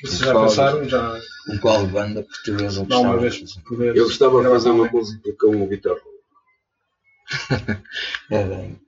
Se 0.05 0.17
já 0.17 0.33
pensaram, 0.33 0.87
já 0.87 1.19
Com 1.45 1.57
qual 1.59 1.85
banda 1.87 2.23
portuguesa 2.23 2.85
dá 2.85 2.99
uma 2.99 3.17
gostava 3.17 3.21
vez 3.21 3.33
de 3.35 3.39
fazer? 3.41 3.61
poder. 3.63 3.97
Eu 3.97 4.05
gostava 4.05 4.41
de 4.41 4.49
fazer 4.49 4.69
uma 4.69 4.89
música 4.89 5.35
com 5.39 5.61
o 5.63 5.67
Vitor. 5.67 6.01
É 8.31 8.43
bem. 8.43 8.81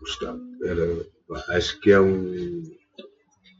Gostava. 0.00 0.40
Era, 0.64 1.06
acho 1.56 1.78
que 1.80 1.92
é 1.92 2.00
um, 2.00 2.62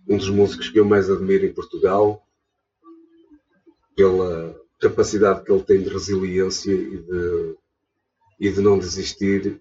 um 0.09 0.17
dos 0.17 0.29
músicos 0.29 0.69
que 0.69 0.79
eu 0.79 0.85
mais 0.85 1.11
admiro 1.11 1.47
em 1.47 1.53
Portugal 1.53 2.27
pela 3.95 4.55
capacidade 4.81 5.45
que 5.45 5.53
ele 5.53 5.63
tem 5.63 5.83
de 5.83 5.89
resiliência 5.89 6.73
e 6.73 6.99
de, 6.99 7.57
e 8.41 8.51
de 8.51 8.61
não 8.61 8.79
desistir, 8.79 9.61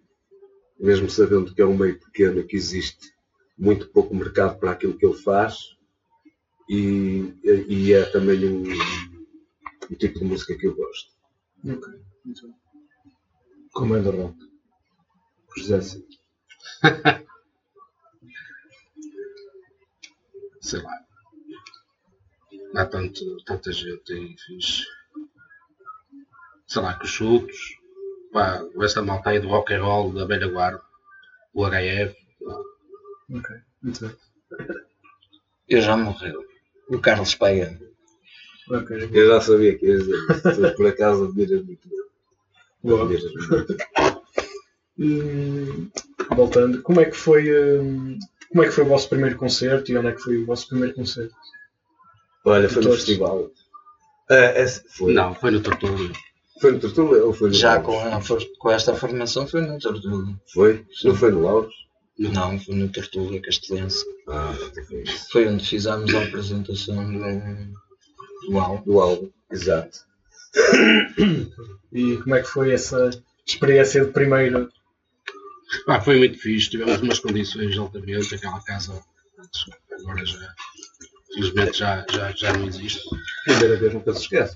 mesmo 0.80 1.10
sabendo 1.10 1.54
que 1.54 1.62
é 1.62 1.66
um 1.66 1.78
meio 1.78 2.00
pequeno 2.00 2.44
que 2.44 2.56
existe 2.56 3.14
muito 3.58 3.90
pouco 3.90 4.16
mercado 4.16 4.58
para 4.60 4.72
aquilo 4.72 4.98
que 4.98 5.06
ele 5.06 5.18
faz 5.18 5.56
e, 6.68 7.34
e 7.44 7.94
é 7.94 8.06
também 8.06 8.44
um, 8.46 8.64
um 9.92 9.96
tipo 9.96 10.20
de 10.20 10.26
música 10.26 10.56
que 10.56 10.66
eu 10.66 10.76
gosto. 10.76 11.12
Ok, 11.64 11.94
muito 12.26 12.48
bem. 12.48 12.56
Comando 13.74 14.12
rock. 14.12 14.38
José. 15.58 16.02
Sei 20.72 20.82
lá. 20.82 21.06
Há 22.76 22.86
tanto, 22.86 23.44
tanta 23.44 23.74
gente 23.74 24.14
aí 24.14 24.38
fixe. 24.38 24.86
Sei 26.66 26.82
lá, 26.82 26.94
com 26.94 27.04
os 27.04 27.10
chutos. 27.10 27.78
Pá, 28.32 28.64
esta 28.82 29.02
malta 29.02 29.32
aí 29.32 29.42
do 29.42 29.50
rock 29.50 29.74
and 29.74 29.84
roll 29.84 30.14
da 30.14 30.24
velha 30.24 30.48
guarda. 30.48 30.82
O 31.54 31.66
HF. 31.66 32.16
Ok, 33.34 33.56
muito 33.84 34.08
bem. 34.08 34.16
Eu 35.68 35.82
já 35.82 35.98
morreu. 35.98 36.42
O 36.88 37.00
Carlos 37.00 37.36
Paiano. 37.36 37.78
Ok. 38.70 39.10
Eu 39.12 39.28
já 39.28 39.42
sabia 39.42 39.78
que 39.78 39.86
ia 39.86 39.98
dizer. 39.98 40.76
Por 40.78 40.88
acaso 40.88 41.26
admiras 41.26 41.66
muito. 41.66 41.90
Boa. 42.82 43.10
Hum, 44.98 45.90
voltando, 46.34 46.82
como 46.82 47.02
é 47.02 47.06
que 47.06 47.18
foi 47.18 47.80
hum, 47.82 48.18
como 48.52 48.64
é 48.64 48.68
que 48.68 48.74
foi 48.74 48.84
o 48.84 48.88
vosso 48.88 49.10
primeiro 49.10 49.38
concerto 49.38 49.92
e 49.92 49.98
onde 49.98 50.08
é 50.08 50.12
que 50.12 50.22
foi 50.22 50.38
o 50.38 50.46
vosso 50.46 50.68
primeiro 50.68 50.94
concerto? 50.96 51.34
Olha, 52.46 52.68
foi 52.70 52.82
no 52.82 52.90
Todos. 52.90 53.04
festival. 53.06 53.50
Ah, 54.30 54.60
esse- 54.62 54.84
foi. 54.90 55.14
Não, 55.14 55.34
foi 55.36 55.52
no 55.52 55.62
Tortura. 55.62 56.14
Foi 56.60 56.72
no 56.74 56.80
Tortula 56.80 57.18
ou 57.24 57.34
foi 57.34 57.48
no 57.50 57.54
Já 57.56 57.80
com, 57.80 58.00
a 58.00 58.20
com 58.60 58.70
esta 58.72 58.94
formação 58.96 59.48
foi 59.48 59.62
no 59.62 59.80
Tortuga. 59.80 60.34
Foi? 60.54 60.86
Não 61.04 61.16
foi 61.16 61.32
no 61.32 61.42
Lauros? 61.42 61.74
Não, 62.20 62.60
foi 62.60 62.76
no 62.76 62.88
Tortuga 62.90 63.42
Castelense. 63.42 64.06
Ah, 64.28 64.54
até 64.68 64.84
foi 64.84 65.02
isso. 65.04 65.28
Foi 65.32 65.48
onde 65.48 65.68
fizemos 65.68 66.14
a 66.14 66.24
apresentação 66.24 66.96
do, 67.12 67.20
do 68.52 68.60
álbum. 68.60 68.84
Do 68.84 69.00
álbum, 69.02 69.30
exato. 69.52 70.00
E 71.92 72.18
como 72.18 72.36
é 72.36 72.42
que 72.42 72.48
foi 72.48 72.72
essa 72.74 73.10
experiência 73.46 74.06
de 74.06 74.12
primeiro? 74.12 74.70
Ah, 75.88 76.02
foi 76.02 76.18
muito 76.18 76.38
fixe, 76.38 76.70
tivemos 76.70 77.02
umas 77.02 77.20
condições 77.20 77.78
altamente, 77.78 78.36
aquela 78.36 78.62
casa 78.64 79.02
agora 79.92 80.26
já, 80.26 80.54
felizmente 81.34 81.78
já, 81.78 82.06
já, 82.12 82.32
já 82.32 82.54
não 82.54 82.68
existe. 82.68 83.02
Primeira 83.46 83.78
vez 83.78 83.94
nunca 83.94 84.14
se 84.14 84.22
esquece. 84.22 84.56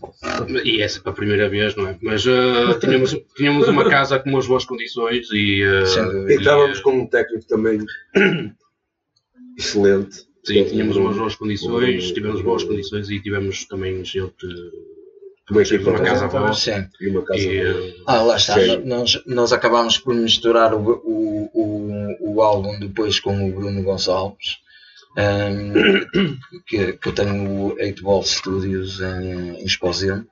E 0.63 0.81
essa 0.81 1.01
para 1.01 1.11
a 1.11 1.15
primeira 1.15 1.49
vez, 1.49 1.75
não 1.75 1.87
é? 1.87 1.97
Mas 2.01 2.25
ah, 2.27 2.77
tínhamos, 2.79 3.15
tínhamos 3.35 3.67
uma 3.67 3.89
casa 3.89 4.19
com 4.19 4.29
umas 4.29 4.47
boas 4.47 4.65
condições 4.65 5.27
e, 5.31 5.63
Sem 5.87 6.27
E 6.27 6.35
estávamos 6.35 6.79
com 6.81 6.91
um 6.99 7.07
técnico 7.07 7.47
também 7.47 7.79
excelente. 9.57 10.27
sim, 10.43 10.63
tínhamos 10.65 10.97
umas 10.97 11.17
boas 11.17 11.35
condições, 11.35 12.11
tivemos 12.11 12.41
boas 12.41 12.63
condições 12.63 13.09
e 13.09 13.19
tivemos 13.19 13.65
também 13.65 14.03
gente, 14.03 14.45
Uma 15.51 15.61
equipa 15.61 15.89
uma 15.91 15.99
casa 16.01 16.27
boa. 16.27 16.53
Sim. 16.53 16.87
E 16.99 17.07
uma 17.09 17.21
casa 17.23 17.39
E, 17.41 17.73
boa. 17.73 17.93
Ah, 18.07 18.21
lá 18.23 18.35
está. 18.37 18.55
Sim. 18.55 18.77
Nós, 18.85 19.21
nós 19.27 19.53
acabámos 19.53 19.97
por 19.99 20.15
misturar 20.15 20.73
o, 20.73 20.79
o, 21.03 21.49
o, 21.53 22.33
o 22.35 22.41
álbum 22.41 22.79
depois 22.79 23.19
com 23.19 23.47
o 23.47 23.53
Bruno 23.53 23.83
Gonçalves, 23.83 24.57
ehm, 25.17 25.71
que, 26.65 26.93
que 26.93 27.11
tem 27.11 27.47
o 27.47 27.75
8 27.79 28.01
Ball 28.01 28.23
Studios 28.23 28.99
em, 29.01 29.61
em 29.61 29.65
Esposende. 29.65 30.25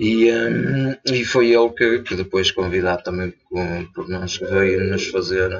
E, 0.00 0.28
ehm, 0.28 0.96
e 1.06 1.24
foi 1.24 1.50
ele 1.54 1.70
que, 1.70 2.00
que 2.00 2.16
depois 2.16 2.50
convidado 2.50 3.02
também 3.04 3.32
com- 3.48 3.86
por 3.94 4.08
nós 4.08 4.38
que 4.38 4.44
veio 4.44 4.90
nos 4.90 5.06
fazer 5.06 5.52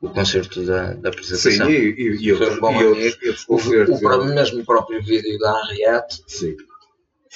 o, 0.00 0.08
o 0.08 0.10
concerto 0.10 0.62
da, 0.64 0.92
da 0.92 0.94
Sim, 0.94 1.08
apresentação. 1.08 1.70
e, 1.70 1.74
e, 1.74 2.16
e 2.22 2.32
outros, 2.32 2.58
um 2.62 2.80
e 2.80 2.84
outros, 2.84 3.14
outros 3.14 3.44
o, 3.44 3.46
concertos. 3.48 3.96
o, 3.96 4.00
pró- 4.00 4.24
mesmo 4.24 4.60
o 4.60 4.64
próprio 4.66 5.02
vídeo 5.02 5.38
da 5.38 5.62
Henriette 5.70 6.22
Sim. 6.26 6.54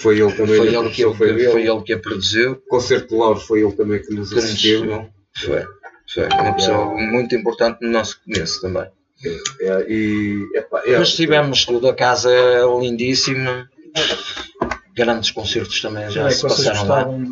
Foi 0.00 0.18
ele 0.18 0.32
também. 0.32 0.56
foi 0.56 0.74
ele, 0.74 0.90
que, 0.90 1.02
foi 1.02 1.28
que- 1.28 1.34
dele. 1.34 1.50
foi 1.50 1.66
ele 1.66 1.82
que 1.82 1.92
a 1.92 1.98
produziu. 1.98 2.52
O 2.52 2.56
concerto 2.68 3.08
de 3.08 3.14
Lauros 3.16 3.42
foi 3.42 3.62
ele 3.62 3.72
também 3.72 4.00
que 4.02 4.14
nos 4.14 4.32
assistiu. 4.32 5.08
Foi, 5.36 5.64
foi 6.12 6.24
uma 6.26 6.54
pessoa 6.54 6.94
muito 6.94 7.34
importante 7.34 7.78
no 7.82 7.90
nosso 7.90 8.20
começo 8.24 8.60
também. 8.62 8.86
É, 9.60 9.86
e, 9.86 10.48
epá, 10.54 10.82
é, 10.86 10.98
Mas 10.98 11.12
tivemos 11.14 11.66
tudo, 11.66 11.86
a 11.88 11.94
casa 11.94 12.32
é 12.32 12.62
lindíssima, 12.80 13.68
grandes 14.96 15.30
concertos 15.30 15.80
também 15.82 16.10
já 16.10 16.24
é 16.24 16.28
que 16.28 16.34
se 16.34 16.42
passaram 16.42 16.88
lá. 16.88 17.02
de, 17.04 17.26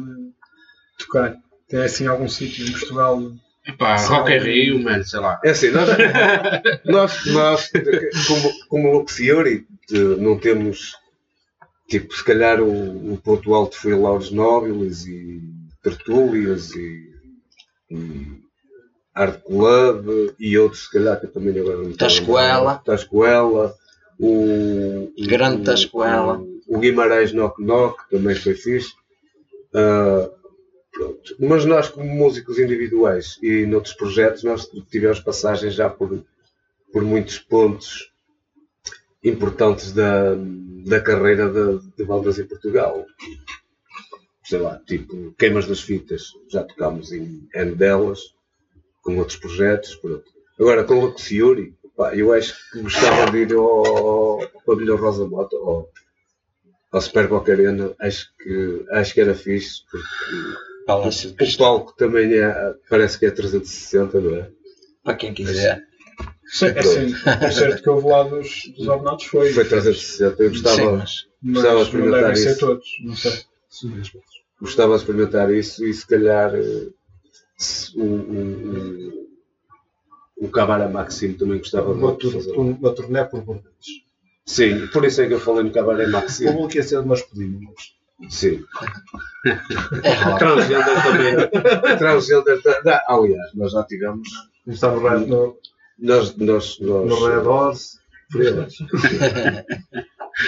tocar? 0.98 1.36
Tem 1.68 1.80
assim 1.82 2.06
algum 2.06 2.28
sítio 2.28 2.66
em 2.66 2.72
Portugal? 2.72 3.32
Epá. 3.66 3.96
Rock 3.96 4.32
in 4.32 4.38
Rio, 4.38 4.82
mano, 4.82 5.04
sei 5.04 5.20
lá. 5.20 5.40
É 5.42 5.50
assim, 5.50 5.70
nós, 5.70 5.88
nós, 6.84 7.24
nós 7.26 7.70
como, 8.26 8.52
como 8.68 8.92
Luxiori, 8.98 9.66
não 10.18 10.38
temos, 10.38 10.92
tipo, 11.88 12.14
se 12.14 12.22
calhar 12.22 12.60
o, 12.60 13.14
o 13.14 13.18
ponto 13.18 13.54
alto 13.54 13.76
foi 13.76 13.94
Lauros 13.94 14.30
Nobilis 14.30 15.06
e 15.06 15.42
Tertúlias 15.82 16.74
e, 16.74 17.10
e 17.90 18.26
Art 19.14 19.42
Club 19.42 20.34
e 20.38 20.58
outros, 20.58 20.84
se 20.84 20.92
calhar, 20.92 21.18
que 21.18 21.26
eu 21.26 21.32
também 21.32 21.58
agora 21.58 21.78
não. 21.78 21.92
Tascoela. 21.92 22.82
Tascoela. 22.84 23.74
O, 24.20 25.12
Grande 25.26 25.64
Tascoela. 25.64 26.38
O, 26.38 26.76
o 26.76 26.78
Guimarães 26.78 27.32
Knock 27.32 27.62
Knock 27.62 28.08
também 28.10 28.36
foi 28.36 28.54
fixe. 28.54 28.92
Ah, 29.74 30.30
pronto. 30.92 31.36
Mas 31.40 31.64
nós, 31.64 31.88
como 31.88 32.06
músicos 32.06 32.58
individuais 32.58 33.38
e 33.42 33.64
noutros 33.66 33.94
projetos, 33.94 34.42
nós 34.42 34.68
tivemos 34.90 35.20
passagem 35.20 35.70
já 35.70 35.88
por, 35.88 36.22
por 36.92 37.02
muitos 37.02 37.38
pontos 37.38 38.12
importantes 39.22 39.92
da, 39.92 40.36
da 40.84 41.00
carreira 41.00 41.48
de, 41.50 41.96
de 41.96 42.04
bandas 42.04 42.38
em 42.38 42.46
Portugal. 42.46 43.04
Sei 44.44 44.58
lá, 44.58 44.80
tipo 44.86 45.34
Queimas 45.38 45.66
das 45.66 45.80
Fitas, 45.80 46.32
já 46.48 46.64
tocámos 46.64 47.12
em 47.12 47.48
N 47.54 47.74
delas, 47.74 48.20
com 49.02 49.18
outros 49.18 49.36
projetos. 49.36 49.94
Pronto. 49.96 50.24
Agora, 50.58 50.84
com 50.84 51.00
Luxiuri, 51.00 51.74
pá, 51.96 52.14
eu 52.14 52.32
acho 52.32 52.54
que 52.70 52.80
gostava 52.80 53.30
de 53.30 53.38
ir 53.38 53.54
ao, 53.54 53.86
ao 53.86 54.62
Pavilhão 54.64 54.96
Rosa 54.96 55.26
Mota, 55.26 55.56
ao, 55.56 55.90
ao 56.90 57.00
Superboc 57.00 57.48
Arena, 57.50 57.94
acho 58.00 58.32
que, 58.38 58.84
acho 58.90 59.14
que 59.14 59.20
era 59.20 59.34
fixe, 59.34 59.82
porque 59.90 60.06
Palácio 60.88 61.32
de 61.32 61.44
o 61.44 61.58
palco 61.58 61.94
também 61.94 62.32
é, 62.32 62.74
parece 62.88 63.18
que 63.18 63.26
é 63.26 63.30
360, 63.30 64.20
não 64.22 64.36
é? 64.36 64.50
Para 65.04 65.16
quem 65.16 65.34
quiser. 65.34 65.86
Sim, 66.50 66.66
é 66.66 66.78
assim, 66.78 67.06
o 67.12 67.38
concerto 67.40 67.82
que 67.82 67.90
houve 67.90 68.08
lá 68.08 68.22
dos, 68.22 68.72
dos 68.76 68.88
Ornatos 68.88 69.26
foi. 69.26 69.52
Foi 69.52 69.64
360, 69.64 70.42
eu 70.42 70.48
gostava, 70.50 70.76
Sim, 70.76 70.86
mas 70.96 71.28
mas 71.42 71.54
gostava 71.54 71.68
de 71.68 71.74
não 71.74 71.82
experimentar 71.82 72.20
devem 72.22 72.36
ser 72.36 72.50
isso. 72.50 72.60
todos, 72.60 72.88
não 73.04 73.16
sei. 73.16 73.32
gostava 74.60 74.94
de 74.94 75.00
experimentar 75.00 75.52
isso 75.54 75.84
e 75.84 75.92
se 75.94 76.06
calhar 76.06 76.54
eh, 76.54 76.88
se 77.56 77.96
o, 77.98 78.02
o, 78.02 79.28
o, 80.40 80.46
o 80.46 80.48
Cabaré 80.50 80.88
Maximo 80.88 81.36
também 81.36 81.58
gostava 81.58 81.92
Uma, 81.92 82.16
de 82.16 82.30
fazer. 82.32 82.52
uma 82.52 82.94
turnê 82.94 83.24
por 83.24 83.42
bordes. 83.42 83.64
Sim, 84.46 84.86
por 84.88 85.04
isso 85.04 85.20
é 85.20 85.26
que 85.28 85.34
eu 85.34 85.40
falei 85.40 85.64
no 85.64 85.70
Cabaré 85.72 86.06
O 86.06 86.10
Maximo. 86.12 86.52
público 86.52 86.76
ia 86.76 86.82
ser 86.82 87.04
masculino, 87.04 87.60
mas 87.60 88.32
Sim. 88.32 88.64
é. 89.44 89.54
Transgender 90.38 91.02
também. 91.02 91.50
Transgender 91.98 92.60
ah, 92.86 93.04
Aliás, 93.14 93.54
nós 93.54 93.72
já 93.72 93.84
tivemos. 93.84 94.28
está 94.66 94.90
no, 94.90 95.56
Red- 96.00 96.06
no, 96.06 96.08
Nós, 96.08 96.36
nós, 96.36 96.78
no 96.80 97.06
nós, 97.06 97.22
Red 97.34 97.46
Horse. 97.46 97.98
Freelas. 98.30 98.74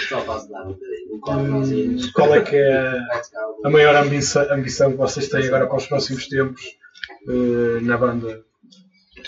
Só 0.07 0.23
dar 0.47 0.65
um 0.67 0.73
bocadinho. 0.73 1.11
Um 1.13 1.19
Hum, 1.23 1.95
nós 1.95 2.11
qual 2.11 2.33
é 2.35 2.41
que 2.41 2.55
é 2.55 2.97
a, 3.65 3.69
maior 3.69 3.95
ambição, 3.95 4.51
ambição 4.51 4.91
que 4.91 4.97
vocês 4.97 5.27
têm 5.29 5.45
agora 5.47 5.67
para 5.67 5.77
os 5.77 5.85
próximos 5.87 6.27
tempos 6.27 6.61
eh, 7.27 7.81
na 7.81 7.97
banda? 7.97 8.43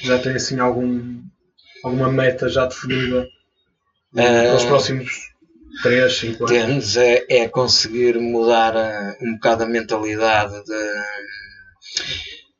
Já 0.01 0.17
tem 0.19 0.33
assim 0.35 0.59
algum, 0.59 1.21
alguma 1.83 2.11
meta 2.11 2.47
já 2.49 2.65
definida 2.65 3.27
Eh, 4.15 4.43
para 4.47 4.55
os 4.55 4.65
próximos 4.65 5.11
3, 5.83 6.13
5 6.17 6.45
anos? 6.45 6.51
temos 6.65 6.97
é, 6.97 7.25
é 7.29 7.47
conseguir 7.49 8.19
mudar 8.19 8.75
eh, 8.75 9.17
um 9.21 9.33
bocado 9.33 9.63
a 9.63 9.67
mentalidade 9.67 10.53
de, 10.63 10.93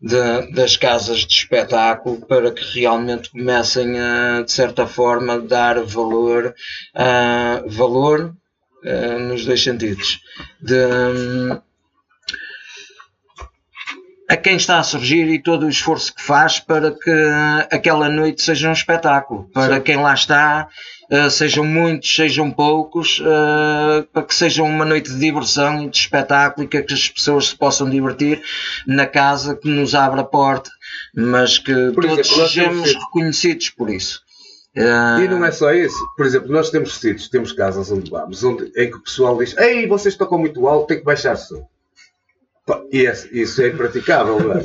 de- 0.04 0.52
das 0.54 0.76
casas 0.78 1.20
de 1.20 1.34
espetáculo 1.34 2.18
para 2.28 2.52
que 2.52 2.64
realmente 2.80 3.30
comecem 3.32 4.00
a, 4.00 4.42
de 4.44 4.52
certa 4.52 4.86
forma, 4.86 5.40
dar 5.40 5.82
valor, 5.84 6.54
a 6.94 7.64
valor 7.68 8.36
nos 9.30 9.46
dois 9.46 9.64
sentidos. 9.64 10.20
De, 10.62 10.76
hum, 10.76 11.62
a 14.34 14.38
quem 14.38 14.56
está 14.56 14.80
a 14.80 14.84
surgir 14.84 15.28
e 15.30 15.40
todo 15.42 15.68
o 15.68 15.70
esforço 15.70 16.14
que 16.14 16.22
faz 16.24 16.60
para 16.60 16.90
que 16.92 17.12
aquela 17.72 18.10
noite 18.10 18.42
seja 18.42 18.68
um 18.68 18.74
espetáculo. 18.74 19.48
Para 19.54 19.80
quem 19.80 19.96
lá 19.98 20.12
está, 20.16 20.68
eh, 21.12 21.30
sejam 21.30 21.64
muitos, 21.64 22.16
sejam 22.16 22.50
poucos, 22.50 23.22
eh, 23.24 24.06
para 24.12 24.24
que 24.24 24.34
seja 24.34 24.64
uma 24.64 24.86
noite 24.86 25.12
de 25.12 25.20
diversão 25.20 25.84
e 25.84 25.90
de 25.90 25.98
espetáculo 25.98 26.66
e 26.66 26.68
que 26.68 26.78
as 26.78 27.08
pessoas 27.10 27.50
se 27.50 27.56
possam 27.56 27.88
divertir 27.88 28.42
na 28.88 29.06
casa 29.06 29.56
que 29.56 29.70
nos 29.70 29.94
abre 29.94 30.22
a 30.22 30.24
porta, 30.24 30.72
mas 31.16 31.60
que 31.60 31.92
Por 31.92 32.04
todos 32.04 32.28
exemplo, 32.28 32.48
sejamos 32.48 32.94
reconhecidos 32.96 33.70
por 33.70 33.92
isso. 33.92 34.20
Eh, 34.76 35.26
E 35.26 35.28
não 35.28 35.46
é 35.46 35.52
só 35.52 35.72
isso. 35.72 36.00
Por 36.18 36.26
exemplo, 36.26 36.52
nós 36.52 36.72
temos 36.72 36.96
sítios, 36.96 37.30
temos 37.30 37.52
casas 37.52 37.92
onde 37.92 38.10
vamos, 38.10 38.44
onde, 38.44 38.72
em 38.76 38.90
que 38.90 38.98
o 38.98 39.04
pessoal 39.04 39.38
diz: 39.38 39.56
Ei, 39.58 39.86
vocês 39.86 40.16
tocam 40.16 40.40
muito 40.40 40.68
alto, 40.68 40.88
tem 40.88 40.98
que 40.98 41.06
baixar 41.06 41.36
o 41.36 41.38
som. 41.38 41.68
É- 42.94 43.14
isso 43.34 43.62
é 43.62 43.68
impraticável, 43.68 44.38
é? 44.54 44.64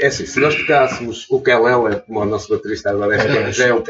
É 0.00 0.06
assim, 0.08 0.26
se 0.26 0.38
nós 0.38 0.54
tocássemos 0.54 1.26
o 1.30 1.40
Kelela, 1.40 1.96
como 2.00 2.20
o 2.20 2.24
nosso 2.26 2.50
baterista 2.50 2.90
agora 2.90 3.16
é, 3.16 3.52
já 3.52 3.68
é 3.68 3.72
o 3.72 3.82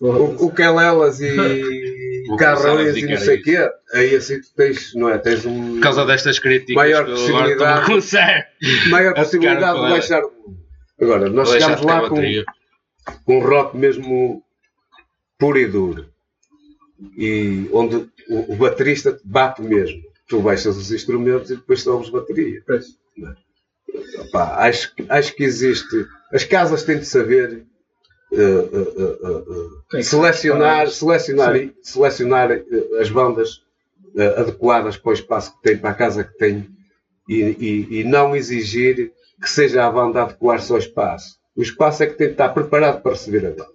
o, 0.00 0.46
o 0.46 0.52
Kelelas 0.52 1.20
e 1.20 2.24
O 2.30 2.36
Carrões 2.36 2.96
e 2.96 3.06
não 3.06 3.16
sei 3.16 3.40
o 3.40 3.42
quê, 3.42 3.68
aí 3.92 4.14
assim 4.14 4.40
tu 4.40 4.48
tens, 4.56 4.94
não 4.94 5.08
é? 5.08 5.18
Tens 5.18 5.44
um, 5.44 5.74
Por 5.74 5.80
causa 5.80 6.04
destas 6.04 6.38
críticas, 6.38 6.76
Maior 6.76 7.04
possibilidade. 7.04 7.86
maior 8.90 9.14
possibilidade 9.14 9.80
de 9.80 9.88
baixar. 9.90 10.22
Agora, 11.00 11.28
nós 11.28 11.50
chegámos 11.50 11.82
lá 11.82 12.08
com, 12.08 12.16
com 13.24 13.38
um 13.38 13.40
rock 13.40 13.76
mesmo 13.76 14.42
puro 15.38 15.58
e 15.58 15.66
duro. 15.66 16.06
E 17.18 17.68
onde 17.72 17.96
o, 18.28 18.52
o 18.52 18.56
baterista 18.56 19.18
bate 19.24 19.62
mesmo. 19.62 20.02
Tu 20.28 20.40
baixas 20.40 20.76
os 20.76 20.90
instrumentos 20.90 21.50
e 21.50 21.56
depois 21.56 21.82
sobes 21.82 22.08
bateria. 22.10 22.62
Pois. 22.66 22.86
Opá, 24.18 24.56
acho, 24.66 24.94
que- 24.94 25.06
acho 25.08 25.34
que 25.34 25.44
existe. 25.44 26.06
As 26.32 26.44
casas 26.44 26.82
têm 26.82 26.98
de 26.98 27.06
saber 27.06 27.64
Tem 28.30 28.40
eh, 28.40 28.68
que 29.90 30.02
selecionar, 30.02 30.88
selecionar, 30.90 31.54
selecionar 31.82 32.50
eh, 32.50 32.64
as 33.00 33.08
bandas 33.08 33.62
eh, 34.16 34.34
adequadas 34.40 34.96
para 34.96 35.10
o 35.10 35.14
espaço 35.14 35.54
que 35.56 35.62
tem, 35.62 35.78
para 35.78 35.90
a 35.90 35.94
casa 35.94 36.24
que 36.24 36.36
tem 36.36 36.68
e, 37.28 37.40
e- 37.40 38.00
e 38.00 38.04
não 38.04 38.34
exigir 38.34 39.12
que 39.40 39.48
seja 39.50 39.86
a 39.86 39.90
banda 39.90 40.22
adequar-se 40.22 40.72
ao 40.72 40.78
espaço. 40.78 41.36
O 41.54 41.62
espaço 41.62 42.02
é 42.02 42.06
que 42.06 42.14
tem 42.14 42.26
de 42.28 42.32
estar 42.32 42.48
preparado 42.50 43.00
para 43.02 43.12
receber 43.12 43.46
a 43.46 43.50
banda. 43.50 43.68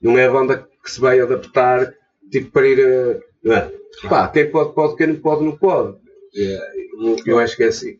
Não 0.00 0.16
é 0.16 0.26
a 0.26 0.30
banda 0.30 0.68
que 0.82 0.90
se 0.90 1.00
vai 1.00 1.18
adaptar 1.20 1.92
tipo 2.30 2.50
para 2.52 2.68
ir 2.68 3.22
a. 3.44 3.48
Não 3.48 3.54
é? 3.54 3.72
Pá, 4.08 4.28
quem 4.28 4.50
pode, 4.50 4.74
pode, 4.74 4.96
quem 4.96 5.08
não 5.08 5.16
pode, 5.16 5.44
não 5.44 5.56
pode. 5.56 5.96
É, 6.36 6.72
eu, 6.94 7.16
eu 7.26 7.38
acho 7.38 7.56
que 7.56 7.64
é 7.64 7.68
assim. 7.68 7.98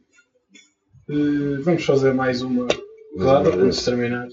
Eh, 1.08 1.60
vamos 1.62 1.84
fazer 1.84 2.12
mais 2.12 2.42
uma 2.42 2.68
rodada 3.16 3.56
antes 3.56 3.78
de 3.78 3.84
terminar. 3.86 4.28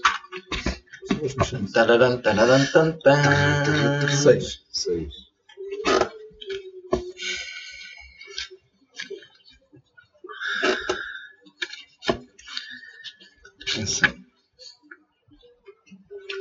Seis. 4.10 4.62
Seis. 4.70 5.26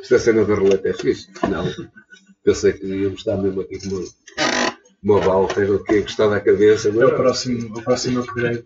Esta 0.01 0.19
cena 0.19 0.45
da 0.45 0.53
roleta 0.53 0.89
é 0.89 0.93
fixe? 0.93 1.29
Não. 1.49 1.65
Pensei 2.43 2.73
que 2.73 2.85
íamos 2.85 3.19
estar 3.19 3.37
mesmo 3.37 3.61
aqui 3.61 3.79
com 3.79 4.03
uma, 5.05 5.15
uma 5.15 5.19
válvula, 5.21 5.75
o 5.75 5.83
que 5.83 6.01
gostar 6.01 6.27
da 6.27 6.39
cabeça. 6.39 6.89
É 6.89 6.91
Mas 6.91 7.09
o 7.09 7.15
próximo, 7.15 7.77
o 7.77 7.81
próximo 7.81 8.19
upgrade. 8.21 8.63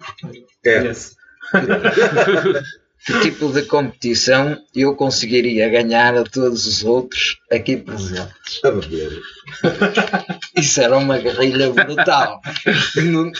É. 0.65 0.83
Yes. 0.85 1.15
Que 3.05 3.17
tipo 3.21 3.49
de 3.53 3.61
competição 3.61 4.57
eu 4.75 4.93
conseguiria 4.93 5.69
ganhar 5.69 6.17
a 6.17 6.23
todos 6.25 6.67
os 6.67 6.83
outros 6.83 7.37
aqui 7.49 7.77
presentes? 7.77 8.59
A 8.61 8.71
beber. 8.71 9.21
Isso 10.57 10.81
era 10.81 10.97
uma 10.97 11.17
guerrilha 11.17 11.71
brutal. 11.71 12.41
Não- 12.97 13.31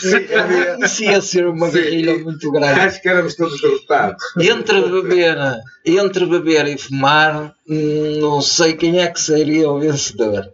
Isso 0.81 1.03
ia 1.03 1.19
ser 1.19 1.45
uma 1.45 1.67
Sim. 1.67 1.73
guerrilha 1.73 2.17
muito 2.19 2.49
grande. 2.53 2.79
Acho 2.79 3.01
que 3.01 3.09
éramos 3.09 3.35
todos 3.35 3.62
derrotados. 3.62 4.23
Entre 4.39 4.81
beber, 4.81 5.38
entre 5.85 6.25
beber 6.25 6.65
e 6.67 6.77
fumar, 6.77 7.53
não 7.67 8.41
sei 8.41 8.73
quem 8.77 9.01
é 9.01 9.07
que 9.07 9.19
seria 9.19 9.69
o 9.69 9.77
vencedor. 9.79 10.49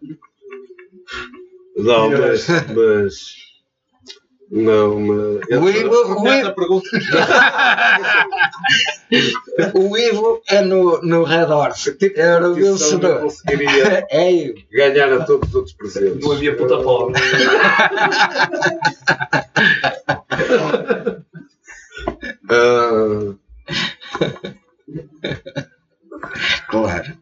Não, 1.76 2.10
mas. 2.10 2.48
mas 2.74 3.36
não, 4.52 5.00
mas. 5.00 5.60
O 5.60 5.70
Ivo, 5.70 6.22
o 6.22 6.28
Ivo, 6.28 6.54
pergunta. 6.56 6.90
o 9.74 9.98
Ivo 9.98 10.42
é 10.48 10.62
no, 10.62 11.02
no 11.02 11.24
Red 11.24 11.46
Horse. 11.52 11.98
Tipo 11.98 12.20
Era 12.20 12.50
o 12.50 12.54
vencedor. 12.54 13.22
conseguiria 13.22 14.06
É 14.10 14.32
Ivo. 14.32 14.60
ganhar 14.72 15.12
a 15.14 15.26
todos 15.26 15.50
os 15.50 15.56
outros 15.56 15.76
presentes. 15.76 16.24
Não 16.24 16.32
havia 16.34 16.56
puta 16.56 16.82
fome. 16.82 17.14
Ah, 22.50 23.36
Claro. 26.70 27.18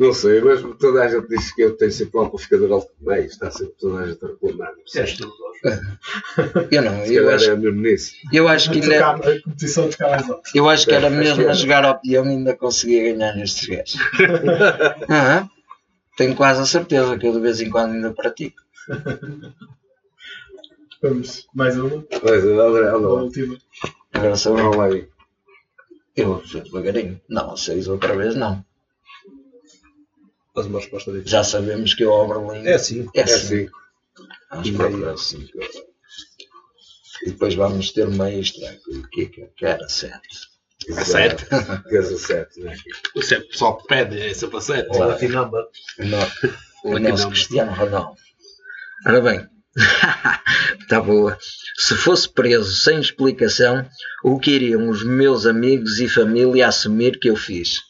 Não 0.00 0.12
sei, 0.12 0.40
mas 0.40 0.60
toda 0.78 1.02
a 1.02 1.08
gente 1.08 1.28
diz 1.28 1.52
que 1.54 1.62
eu 1.62 1.76
tenho 1.76 1.92
sempre 1.92 2.18
um 2.18 2.22
amplificador 2.22 2.72
alto 2.72 2.90
meio. 3.00 3.24
Está 3.26 3.50
sempre 3.50 3.74
toda 3.78 4.00
a 4.02 4.06
gente 4.06 4.24
a 4.24 4.28
reclamar. 4.28 4.72
Disseste 4.84 5.22
tu, 5.22 5.32
Eu 6.70 6.82
não, 6.82 7.04
Se 7.04 7.14
eu 7.14 7.24
calhar 7.24 7.34
acho, 7.36 7.50
é 7.50 7.56
mesmo 7.56 7.80
nisso. 7.82 8.12
eu 8.32 8.48
acho 8.48 8.70
que 8.70 8.80
ainda, 8.80 8.94
Tocar- 8.94 9.14
a 9.14 9.42
competição 9.42 9.88
de 9.88 9.96
mais 10.00 10.30
alto. 10.30 10.50
eu 10.54 10.68
acho 10.70 10.86
que 10.86 10.94
era 10.94 11.10
mesmo 11.10 11.42
era. 11.42 11.50
a 11.50 11.54
jogar 11.54 11.84
ao 11.84 12.00
peão 12.00 12.24
e 12.24 12.28
ainda 12.30 12.56
conseguia 12.56 13.12
ganhar 13.12 13.34
nestes 13.36 13.68
gajos. 13.68 13.96
Aham. 15.10 15.50
Tenho 16.16 16.34
quase 16.34 16.60
a 16.62 16.66
certeza 16.66 17.16
que 17.18 17.26
eu 17.26 17.32
de 17.32 17.40
vez 17.40 17.60
em 17.60 17.68
quando 17.70 17.92
ainda 17.92 18.12
pratico. 18.12 18.56
Vamos, 21.02 21.46
mais 21.54 21.78
uma, 21.78 22.04
Mas, 22.22 22.44
André, 22.44 22.88
a 22.88 22.96
lá. 22.96 23.08
última. 23.22 23.56
Agora 24.12 24.36
sou 24.36 24.58
eu. 24.58 24.70
Lá 24.72 24.84
aí. 24.86 25.08
Eu 26.16 26.42
sou 26.44 26.60
devagarinho. 26.60 27.18
Não, 27.28 27.56
seis 27.56 27.88
outra 27.88 28.14
vez 28.14 28.34
não. 28.34 28.62
Faz 30.54 30.66
uma 30.66 30.78
resposta 30.80 31.10
difícil. 31.12 31.30
Já 31.30 31.44
sabemos 31.44 31.94
que 31.94 32.04
o 32.04 32.10
Oberlin 32.10 32.66
É 32.66 32.74
assim. 32.74 33.08
é 33.14 33.20
É 33.20 33.22
assim. 33.24 33.36
assim. 33.64 33.68
Vamos 34.50 34.70
procurar 34.72 35.16
cinco. 35.16 35.58
E 37.26 37.30
depois 37.30 37.54
vamos 37.54 37.90
ter 37.92 38.08
uma 38.08 38.30
extra 38.30 38.76
que, 39.12 39.26
que, 39.26 39.46
que 39.56 39.64
era 39.66 39.88
sete. 39.88 40.50
A 40.96 41.04
sete? 41.04 41.44
Queres 41.88 42.10
a 42.12 42.18
7, 42.18 42.60
né? 42.60 42.74
O 43.14 43.20
sempre 43.22 43.46
o 43.46 43.50
pessoal 43.50 43.76
que 43.76 43.86
pede 43.86 44.18
é 44.20 44.32
sempre 44.34 44.56
a 44.56 44.60
sete. 44.62 44.88
Claro. 44.88 45.12
Lucky 45.12 45.28
number. 45.28 45.62
O, 46.82 46.88
o 46.88 46.92
Lucky 46.92 47.08
nosso. 47.08 47.28
Cristiano 47.28 47.72
Ronaldo. 47.74 48.16
Ora 49.06 49.20
bem, 49.20 49.46
está 50.80 51.00
boa. 51.02 51.38
Se 51.76 51.94
fosse 51.94 52.28
preso 52.28 52.74
sem 52.74 52.98
explicação, 52.98 53.86
o 54.24 54.38
que 54.40 54.50
iriam 54.52 54.88
os 54.88 55.02
meus 55.02 55.44
amigos 55.46 56.00
e 56.00 56.08
família 56.08 56.66
assumir 56.68 57.18
que 57.20 57.28
eu 57.28 57.36
fiz? 57.36 57.80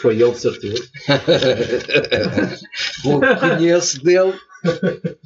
Foi 0.00 0.14
ele, 0.20 0.30
de 0.32 0.38
certeza. 0.38 0.82
O 3.04 3.20
que 3.20 3.36
conheço 3.36 4.02
dele, 4.02 4.34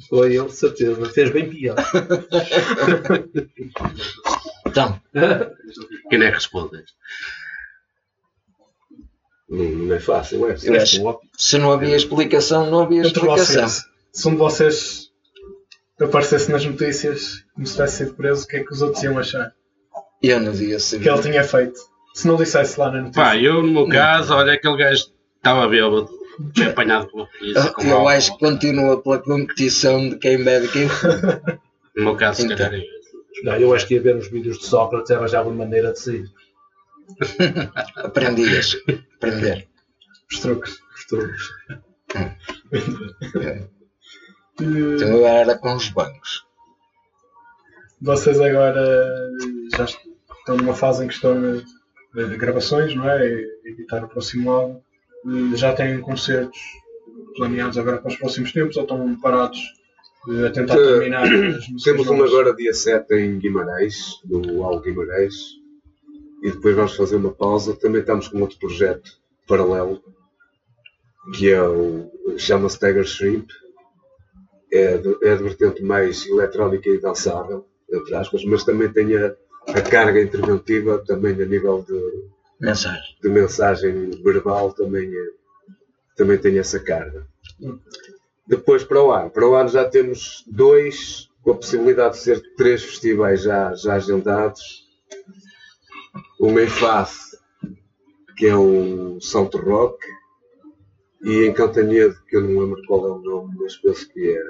Foi 0.09 0.35
ele, 0.35 0.45
de 0.47 0.53
certeza. 0.55 1.05
Fez 1.09 1.29
bem 1.31 1.49
pior. 1.49 1.75
então, 4.67 4.99
Quem 6.09 6.23
é 6.23 6.27
que 6.29 6.35
responde? 6.35 6.83
Não, 9.49 9.63
não 9.65 9.95
é 9.95 9.99
fácil, 9.99 10.47
é? 10.49 10.53
Acho- 10.53 11.19
se 11.37 11.57
não 11.57 11.71
havia 11.71 11.95
explicação, 11.95 12.69
não 12.69 12.81
havia 12.81 12.99
Entre 12.99 13.11
explicação. 13.11 13.67
vocês, 13.67 13.83
se 14.11 14.27
um 14.27 14.31
de 14.31 14.37
vocês 14.37 15.09
aparecesse 16.01 16.51
nas 16.51 16.65
notícias 16.65 17.43
como 17.53 17.65
se 17.65 17.73
tivesse 17.73 17.97
sido 17.97 18.13
preso, 18.15 18.43
o 18.43 18.47
que 18.47 18.57
é 18.57 18.63
que 18.63 18.73
os 18.73 18.81
outros 18.81 19.03
iam 19.03 19.17
achar? 19.19 19.53
Eu 20.21 20.39
não 20.39 20.51
Que 20.51 20.79
saber. 20.79 21.07
ele 21.09 21.21
tinha 21.21 21.43
feito. 21.43 21.79
Se 22.15 22.27
não 22.27 22.37
dissesse 22.37 22.79
lá 22.79 22.89
na 22.91 23.01
notícia. 23.01 23.21
Pá, 23.23 23.37
eu 23.37 23.61
no 23.61 23.71
meu 23.71 23.87
caso, 23.89 24.33
olha, 24.33 24.53
aquele 24.53 24.77
gajo 24.77 25.11
estava 25.35 25.67
bêbado, 25.67 26.09
foi 26.55 26.65
apanhado 26.67 27.07
pela 27.11 27.27
polícia. 27.27 27.71
com 27.73 27.83
Eu 27.83 28.07
acho 28.07 28.31
que 28.33 28.39
continua 28.39 29.01
pela 29.01 29.19
competição 29.19 30.09
de 30.09 30.17
quem 30.17 30.41
bebe 30.43 30.67
quem. 30.69 30.87
No 31.95 32.03
meu 32.05 32.15
caso, 32.15 32.39
se 32.39 32.45
Então. 32.45 32.57
calhar 32.57 32.73
é 32.73 32.77
isso. 32.79 33.43
Não, 33.43 33.55
eu 33.57 33.73
acho 33.75 33.85
que 33.85 33.95
ia 33.95 34.01
ver 34.01 34.15
os 34.15 34.29
vídeos 34.29 34.57
de 34.59 34.65
Sócrates 34.65 35.09
e 35.09 35.13
arranjava 35.13 35.49
uma 35.49 35.57
maneira 35.65 35.91
de 35.91 35.99
sair. 35.99 36.25
Aprendias. 37.97 38.75
Aprender. 39.17 39.67
Os 40.31 40.39
truques. 40.39 40.77
Os 40.95 41.05
truques. 41.05 41.49
Eh, 42.73 43.67
Então 44.61 45.07
eu 45.09 45.27
era 45.27 45.57
com 45.57 45.75
os 45.75 45.89
bancos. 45.89 46.45
Vocês 48.01 48.39
agora 48.39 49.29
já 49.75 49.83
estão 49.83 50.55
numa 50.55 50.73
fase 50.73 51.03
em 51.03 51.07
que 51.09 51.13
estão 51.13 51.61
eh, 52.15 52.23
de 52.25 52.37
gravações, 52.37 52.95
não 52.95 53.09
é? 53.09 53.27
E 53.27 53.47
editar 53.65 54.03
o 54.03 54.07
próximo 54.09 54.51
álbum. 54.51 54.81
Eh, 55.25 55.55
Já 55.57 55.73
têm 55.73 55.99
concertos 56.01 56.59
planeados 57.37 57.77
agora 57.77 57.97
para 57.97 58.09
os 58.09 58.17
próximos 58.17 58.51
tempos 58.51 58.75
ou 58.77 58.83
estão 58.83 59.19
parados 59.19 59.59
eh, 60.29 60.47
a 60.47 60.51
tentar 60.51 60.75
Que- 60.75 60.83
terminar 60.83 61.27
Temos 61.83 62.07
um 62.07 62.23
agora 62.23 62.55
dia 62.55 62.73
7 62.73 63.13
em 63.15 63.37
Guimarães, 63.39 64.19
do 64.23 64.63
Al 64.63 64.79
Guimarães, 64.81 65.33
e 66.43 66.51
depois 66.51 66.75
vamos 66.75 66.95
fazer 66.95 67.15
uma 67.15 67.31
pausa. 67.33 67.75
Também 67.75 68.01
estamos 68.01 68.27
com 68.27 68.39
outro 68.41 68.57
projeto 68.59 69.09
paralelo, 69.47 70.01
que 71.35 71.51
é 71.51 71.61
o 71.61 72.09
chama-se 72.37 72.79
Tiger 72.79 73.05
Shrimp. 73.05 73.49
É 74.71 74.97
de, 74.97 75.15
é 75.23 75.35
de 75.37 75.43
vertente 75.43 75.81
mais 75.81 76.25
eletrónica 76.27 76.89
e 76.89 76.99
dançável, 76.99 77.65
entre 77.89 78.13
aspas, 78.15 78.43
mas 78.43 78.63
também 78.65 78.91
tem 78.91 79.15
a, 79.15 79.33
a 79.67 79.81
carga 79.81 80.21
interventiva, 80.21 81.03
também 81.05 81.33
a 81.33 81.45
nível 81.45 81.83
de, 81.83 82.29
Mensagem. 82.59 83.15
de 83.21 83.29
mensagem 83.29 84.09
verbal, 84.23 84.73
também, 84.73 85.07
é, 85.07 85.27
também 86.15 86.37
tem 86.37 86.57
essa 86.57 86.79
carga. 86.79 87.27
Depois 88.47 88.83
para 88.83 89.03
o 89.03 89.11
ano. 89.11 89.29
Para 89.29 89.47
o 89.47 89.55
ano 89.55 89.69
já 89.69 89.85
temos 89.89 90.43
dois, 90.47 91.29
com 91.41 91.51
a 91.51 91.55
possibilidade 91.55 92.15
de 92.15 92.21
ser 92.21 92.55
três 92.55 92.83
festivais 92.83 93.41
já, 93.41 93.73
já 93.73 93.95
agendados. 93.95 94.85
Um 96.39 96.59
em 96.59 96.67
Faf, 96.67 97.15
que 98.37 98.45
é 98.47 98.55
o 98.55 99.19
Salto 99.19 99.57
Rock, 99.57 99.97
e 101.23 101.45
em 101.45 101.53
Cantanhede, 101.53 102.15
que 102.27 102.35
eu 102.35 102.41
não 102.41 102.59
lembro 102.61 102.81
qual 102.85 103.07
é 103.07 103.11
o 103.11 103.19
nome, 103.19 103.55
mas 103.59 103.75
penso 103.77 104.07
que 104.09 104.31
é 104.31 104.41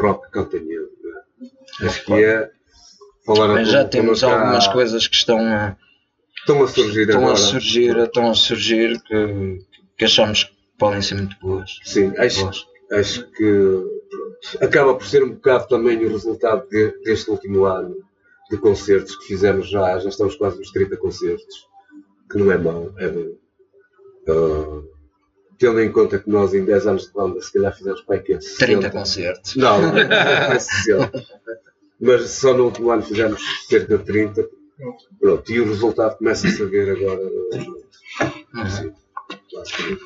Rock 0.00 0.30
Cantanhede. 0.30 0.88
não 1.02 1.18
é? 1.18 1.86
Acho 1.86 2.04
que 2.04 2.12
é. 2.24 2.57
Falaram 3.36 3.54
Mas 3.54 3.68
já 3.68 3.84
temos 3.84 4.20
cá- 4.22 4.32
algumas 4.40 4.66
coisas 4.68 5.06
que 5.06 5.14
estão 5.16 5.38
a, 5.38 5.76
Estão 6.40 6.62
a 6.62 6.68
surgir 6.68 7.00
estão 7.02 7.18
agora. 7.20 7.32
a 7.34 7.36
surgir, 7.36 7.96
estão 7.98 8.30
a 8.30 8.34
surgir 8.34 9.00
que, 9.02 9.58
que 9.98 10.04
achamos 10.04 10.44
que 10.44 10.52
podem 10.78 11.02
ser 11.02 11.16
muito 11.16 11.36
boas. 11.40 11.78
Sim, 11.84 12.12
acho, 12.16 12.42
Boas. 12.42 12.66
acho 12.92 13.30
que 13.32 13.82
acaba 14.62 14.94
por 14.94 15.06
ser 15.06 15.22
um 15.22 15.30
bocado 15.32 15.68
também 15.68 16.02
o 16.04 16.08
resultado 16.08 16.66
de- 16.70 16.92
deste 17.04 17.30
último 17.30 17.64
ano 17.64 17.96
de 18.50 18.56
concertos 18.56 19.14
que 19.16 19.26
fizemos 19.26 19.68
já, 19.68 19.98
já 19.98 20.08
estamos 20.08 20.34
quase 20.36 20.58
nos 20.58 20.70
30 20.72 20.96
concertos, 20.96 21.66
que 22.32 22.38
não 22.38 22.50
é 22.50 22.56
mau, 22.56 22.92
é 22.98 23.08
bom. 23.08 23.26
Ah, 24.28 24.82
tendo 25.58 25.80
em 25.80 25.90
conta 25.92 26.18
que 26.18 26.30
nós 26.30 26.54
em 26.54 26.64
10 26.64 26.86
anos 26.86 27.06
de 27.08 27.12
banda 27.12 27.42
se 27.42 27.52
calhar 27.52 27.76
fizemos 27.76 28.00
para 28.02 28.16
aqui 28.16 28.38
30 28.58 28.88
concertos. 28.90 29.54
Não, 29.56 29.82
não, 29.82 29.92
não 29.92 30.00
é 30.00 30.58
60. 30.58 31.24
Mas 32.00 32.30
só 32.30 32.54
no 32.54 32.66
último 32.66 32.90
ano 32.90 33.02
fizemos 33.02 33.40
cerca 33.68 33.98
de 33.98 34.04
30. 34.04 34.48
Pronto, 35.20 35.52
e 35.52 35.60
o 35.60 35.66
resultado 35.66 36.16
começa-se 36.18 36.62
a 36.62 36.66
ver 36.66 36.90
agora. 36.90 37.22
Sim, 38.68 38.92
basicamente. 39.52 40.02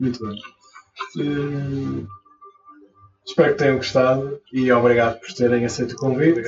Muito 0.00 0.26
bem. 0.26 0.42
Hum, 1.18 2.06
espero 3.26 3.52
que 3.52 3.58
tenham 3.58 3.76
gostado 3.76 4.40
e 4.52 4.70
obrigado 4.72 5.20
por 5.20 5.32
terem 5.34 5.64
aceito 5.64 5.92
o 5.92 5.96
convite. 5.96 6.42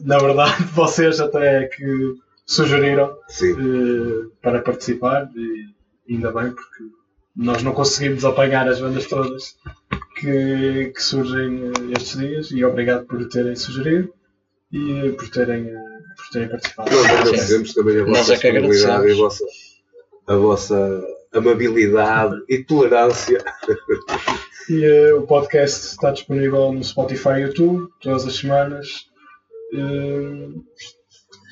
Na 0.00 0.18
verdade, 0.18 0.64
vocês 0.74 1.20
até 1.20 1.64
é 1.64 1.68
que 1.68 2.14
sugeriram 2.44 3.16
eh, 3.42 4.28
para 4.42 4.60
participar 4.60 5.30
e 5.34 5.74
ainda 6.08 6.32
bem 6.32 6.52
porque 6.52 6.84
nós 7.34 7.62
não 7.62 7.72
conseguimos 7.72 8.24
apanhar 8.24 8.68
as 8.68 8.80
bandas 8.80 9.06
todas 9.06 9.56
que, 10.16 10.92
que 10.94 11.02
surgem 11.02 11.68
eh, 11.68 11.92
estes 11.96 12.18
dias 12.18 12.50
e 12.50 12.64
obrigado 12.64 13.06
por 13.06 13.26
terem 13.28 13.56
sugerido 13.56 14.12
e 14.70 15.12
por 15.12 15.28
terem, 15.30 15.68
eh, 15.68 15.98
por 16.16 16.28
terem 16.32 16.48
participado. 16.48 16.90
Nós 16.90 17.06
agradecemos 17.06 17.74
também 17.74 18.00
a 18.00 18.04
vossa 18.04 18.32
é 18.32 18.36
disponibilidade 18.36 19.08
e 19.08 19.12
a 19.12 19.16
vossa, 19.16 19.44
a 20.26 20.36
vossa 20.36 21.04
amabilidade 21.32 22.36
e 22.48 22.62
tolerância. 22.62 23.42
E 24.68 24.84
eh, 24.84 25.14
o 25.14 25.22
podcast 25.22 25.88
está 25.88 26.10
disponível 26.12 26.72
no 26.72 26.84
Spotify 26.84 27.30
e 27.38 27.40
YouTube 27.42 27.88
todas 28.00 28.26
as 28.26 28.36
semanas. 28.36 29.06
Eh, 29.74 30.48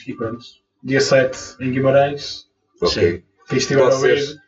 e 0.07 0.15
pronto. 0.15 0.45
Dia 0.83 1.01
7 1.01 1.57
em 1.61 1.73
Guimarães. 1.73 2.47
Ok. 2.81 3.25
Quem 3.51 3.59
estiver 3.59 3.83
a 3.83 3.91
Vocês, 3.91 4.29
ouvir, 4.31 4.41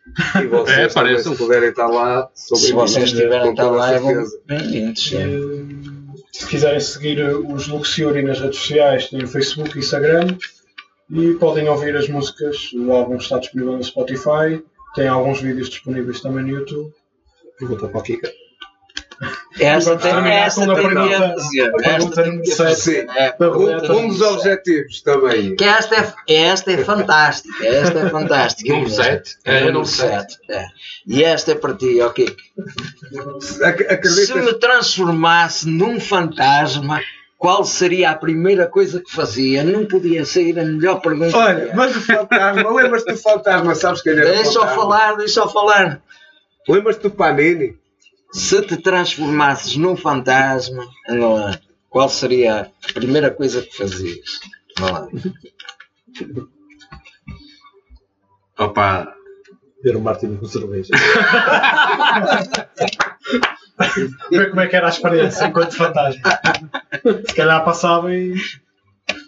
e 0.44 0.46
vocês 0.48 0.78
É, 0.78 0.88
pareçam. 0.88 1.32
se 1.32 1.38
puderem 1.38 1.68
estar 1.70 1.86
lá, 1.88 2.30
são 2.34 2.56
Se 2.56 2.72
vocês 2.72 3.04
estiverem 3.06 3.50
estar 3.50 3.70
lá, 3.70 3.92
é. 3.94 4.00
Bem-vindos. 4.46 5.02
sim. 5.04 5.16
eh, 5.18 6.22
se 6.32 6.46
quiserem 6.46 6.80
seguir 6.80 7.18
eh, 7.18 7.34
os 7.34 7.66
Luxiuri 7.68 8.22
nas 8.22 8.40
redes 8.40 8.58
sociais, 8.60 9.10
tem 9.10 9.22
o 9.24 9.28
Facebook 9.28 9.76
e 9.76 9.80
Instagram. 9.80 10.36
E 11.10 11.34
podem 11.34 11.68
ouvir 11.68 11.94
as 11.96 12.08
músicas. 12.08 12.72
O 12.74 12.92
álbum 12.92 13.16
está 13.16 13.38
disponível 13.38 13.76
no 13.76 13.84
Spotify. 13.84 14.62
Tem 14.94 15.08
alguns 15.08 15.40
vídeos 15.42 15.68
disponíveis 15.68 16.20
também 16.20 16.44
no 16.44 16.50
YouTube. 16.50 16.90
Pergunta 17.58 17.88
para 17.88 17.98
o 17.98 18.02
Kika. 18.02 18.32
Esta 19.60 19.90
vamos 19.90 20.02
tem 20.02 20.12
terminar 20.12 20.34
esta 20.46 20.64
com 20.64 20.70
a 20.70 20.74
tem 20.74 20.82
que 20.88 20.94
pergunta- 20.94 21.34
fazer. 21.34 21.60
a 21.62 21.72
pergunta 21.72 22.20
Esta 22.44 22.64
fazer. 22.64 23.06
É, 23.16 23.36
Um, 23.40 23.96
um 23.98 24.08
dos 24.08 24.20
objetivos 24.22 25.02
também. 25.02 25.56
Que 25.56 25.64
esta 25.64 26.14
é, 26.28 26.34
esta 26.34 26.72
é 26.72 26.78
fantástica. 26.84 27.66
Esta 27.66 27.98
é 28.00 28.08
fantástica. 28.10 28.72
Número 28.72 28.88
mesmo. 28.90 29.04
sete. 29.04 29.36
É, 29.44 29.52
Número 29.60 29.72
número 29.74 29.88
sete, 29.90 30.38
é. 30.50 30.64
E 31.06 31.22
esta 31.24 31.52
é 31.52 31.54
para 31.54 31.74
ti, 31.74 32.00
ok? 32.00 32.24
Ac- 32.26 33.40
Se 33.40 33.64
Acreditas? 33.92 34.44
me 34.44 34.54
transformasse 34.54 35.68
num 35.68 36.00
fantasma, 36.00 37.00
qual 37.38 37.64
seria 37.64 38.10
a 38.10 38.14
primeira 38.14 38.66
coisa 38.66 39.00
que 39.00 39.12
fazia? 39.12 39.64
Não 39.64 39.84
podia 39.84 40.24
sair 40.24 40.58
a 40.58 40.64
melhor 40.64 41.00
pergunta. 41.00 41.36
Olha, 41.36 41.72
mas 41.74 41.94
o 41.96 42.00
fantasma, 42.00 42.70
lembras-te 42.70 43.12
do 43.12 43.18
fantasma? 43.18 43.74
Sabes 43.74 44.00
quem 44.02 44.12
era 44.12 44.22
o 44.22 44.24
Deixa 44.42 44.58
eu 44.58 44.68
falar, 44.68 45.16
deixa 45.16 45.40
eu 45.40 45.48
falar. 45.48 46.00
Lembras-te 46.68 47.02
do 47.02 47.10
Panini? 47.10 47.76
Se 48.32 48.62
te 48.62 48.76
transformasses 48.76 49.76
num 49.76 49.94
fantasma, 49.96 50.84
anda 51.08 51.28
lá, 51.28 51.60
qual 51.90 52.08
seria 52.08 52.62
a 52.88 52.92
primeira 52.92 53.30
coisa 53.30 53.60
que 53.62 53.76
fazias? 53.76 54.18
Anda 54.78 54.92
lá. 54.92 55.08
Opa, 58.58 59.14
Ver 59.82 59.96
o 59.96 60.00
Martin 60.00 60.36
com 60.36 60.46
cerveja. 60.46 60.90
Ver 64.30 64.50
como 64.50 64.60
é 64.60 64.66
que 64.68 64.76
era 64.76 64.86
a 64.86 64.90
experiência 64.90 65.46
enquanto 65.46 65.76
fantasma. 65.76 66.22
Se 67.26 67.34
calhar 67.34 67.64
passava 67.64 68.14
e 68.14 68.34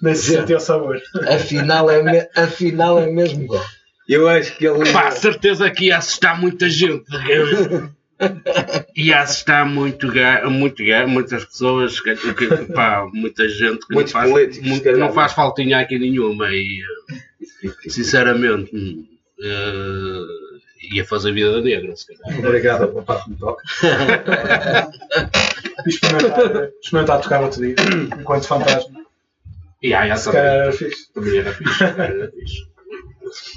nem 0.01 0.15
se 0.15 0.37
sentia 0.37 0.57
o 0.59 0.61
sabor. 0.61 1.01
Afinal 1.35 1.91
é, 1.91 2.03
me- 2.03 2.29
afinal 2.37 2.99
é 3.01 3.07
mesmo 3.11 3.47
bom. 3.49 3.61
Eu 4.09 4.29
acho 4.29 4.57
que 4.57 4.67
ele. 4.67 4.93
pá, 4.93 5.11
certeza 5.11 5.69
que 5.71 5.87
ia 5.87 5.97
assustar 5.99 6.39
muita 6.41 6.69
gente. 6.71 7.05
Ia 8.97 9.21
assustar 9.21 9.67
muito, 9.67 10.11
ga- 10.13 10.49
muito, 10.49 10.83
muitas 11.09 11.45
pessoas, 11.45 12.01
que, 12.01 12.15
que- 12.17 12.73
pá, 12.73 13.07
muita 13.13 13.49
gente 13.49 13.81
que 13.87 13.91
não 13.91 13.97
Muitos 13.97 14.13
faz, 14.13 14.31
políticos, 14.31 14.69
mu- 14.69 14.77
se 14.77 14.81
calhar. 14.83 14.99
não 14.99 15.13
faz 15.13 15.33
faltinha 15.33 15.79
aqui 15.81 15.99
nenhuma 15.99 16.49
e 16.51 16.81
eh, 17.65 17.91
sinceramente 17.91 18.71
eh, 19.43 20.21
ia 20.93 21.05
fazer 21.05 21.33
vida 21.33 21.61
negra, 21.61 21.97
se 21.97 22.07
calhar. 22.07 22.39
Obrigado 22.39 22.89
pela 22.89 23.03
parte 23.03 23.25
que 23.25 23.31
me 23.31 23.37
toca. 23.37 23.63
E 25.87 25.91
experimentar, 25.91 26.71
experimentar 26.83 27.21
tocar 27.21 27.41
bateria 27.43 27.75
enquanto 28.19 28.47
fantasma. 28.47 29.05
E 29.83 29.93
aí, 29.93 30.17
Se 30.17 30.33
calhar 30.33 30.55
era 30.55 30.73
fixe. 30.73 31.13
também 31.13 31.39
era 31.39 31.53
fixe, 31.53 31.85
era 31.85 32.31
fixe. 32.31 32.67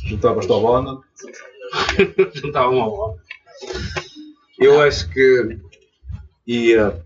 Juntavas-te 0.09 0.51
ao 0.51 0.59
Bona. 0.61 0.99
Juntava 2.33 2.69
uma 2.69 2.89
bola. 2.89 3.15
Eu 4.59 4.81
acho 4.81 5.09
que 5.09 5.57
ia, 6.47 7.01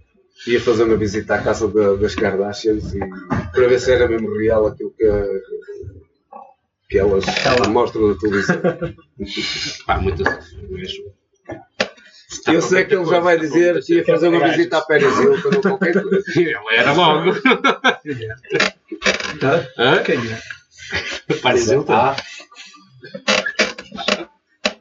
ia 0.48 0.62
fazer 0.62 0.84
uma 0.84 0.98
visita 0.98 1.36
à 1.36 1.42
casa 1.44 1.68
da- 1.68 1.96
das 1.96 2.16
Kardashians 2.16 2.94
e, 2.94 3.00
para 3.00 3.68
ver 3.68 3.80
se 3.80 3.92
era 3.92 4.08
mesmo 4.08 4.34
real 4.38 4.68
aquilo 4.68 4.92
que, 4.92 5.06
que 6.90 6.98
elas 6.98 7.26
mostram 7.70 8.10
na 8.10 8.16
televisão. 8.18 8.62
Pá, 9.86 9.98
muitas 10.00 10.54
mesmo. 10.70 11.14
Eu 12.48 12.62
sei 12.62 12.86
que 12.86 12.96
ele 12.96 13.06
já 13.06 13.20
vai 13.20 13.38
dizer 13.38 13.84
que 13.84 13.96
ia 13.96 14.06
fazer 14.06 14.30
uma 14.30 14.48
visita 14.50 14.78
à 14.78 14.82
Paris 14.82 15.18
Hilton 15.20 15.50
ou 15.54 15.62
qualquer 15.62 16.02
coisa. 16.02 16.24
Ele 16.40 16.56
era 16.72 16.94
logo. 16.94 17.32
Hã? 19.78 20.04
Quem 20.04 20.18
é? 20.32 21.36
Pareceu 21.42 21.86
Ah, 21.90 22.16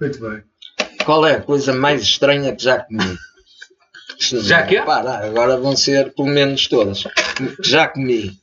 Muito 0.00 0.20
bem. 0.20 0.42
Qual 1.04 1.26
é 1.26 1.36
a 1.36 1.42
coisa 1.42 1.72
mais 1.72 2.02
estranha 2.02 2.54
que 2.54 2.62
já 2.62 2.80
comi? 2.80 3.18
Já 4.20 4.64
que 4.64 4.76
é? 4.76 4.84
Para, 4.84 5.24
agora 5.24 5.56
vão 5.56 5.74
ser 5.74 6.12
pelo 6.12 6.28
menos 6.28 6.68
todas. 6.68 7.04
Já 7.62 7.88
comi. 7.88 8.38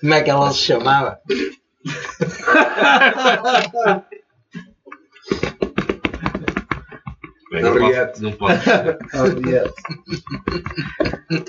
Como 0.00 0.12
é 0.12 0.22
que 0.22 0.30
ela 0.30 0.50
se 0.50 0.58
chamava? 0.58 1.20
Bem, 7.50 7.62
não, 7.62 7.74
posso, 7.74 8.22
não, 8.22 8.32
posso, 8.32 8.60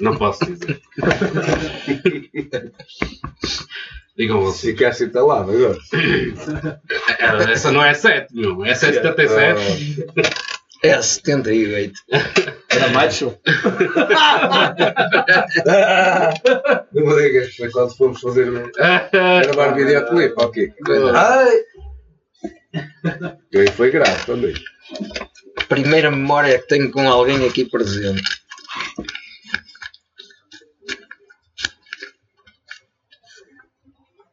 não 0.01 0.17
posso 0.17 0.45
dizer. 0.47 0.81
Digam 4.17 4.41
vocês. 4.41 4.73
ficaste 4.73 5.03
entalado 5.03 5.51
agora. 5.51 5.77
Essa 7.51 7.71
não 7.71 7.83
é 7.83 7.93
7, 7.93 8.33
meu. 8.33 8.65
Essa 8.65 8.87
é 8.87 8.93
77. 8.93 10.07
É 10.83 10.99
78. 11.01 11.93
Era 12.69 12.89
macho. 12.89 13.37
Não 16.93 17.05
me 17.05 17.15
digas, 17.21 17.55
foi 17.55 17.69
quando 17.71 17.95
fomos 17.95 18.19
fazer 18.19 18.49
um- 18.49 18.71
gravar 18.71 19.73
videoclipe, 19.75 20.33
ok. 20.37 20.73
Ai! 21.15 21.63
E 23.51 23.57
aí 23.59 23.67
foi 23.71 23.91
grave 23.91 24.25
também. 24.25 24.53
Primeira 25.69 26.09
memória 26.09 26.57
que 26.59 26.67
tenho 26.67 26.91
com 26.91 27.07
alguém 27.09 27.47
aqui 27.47 27.65
presente. 27.65 28.23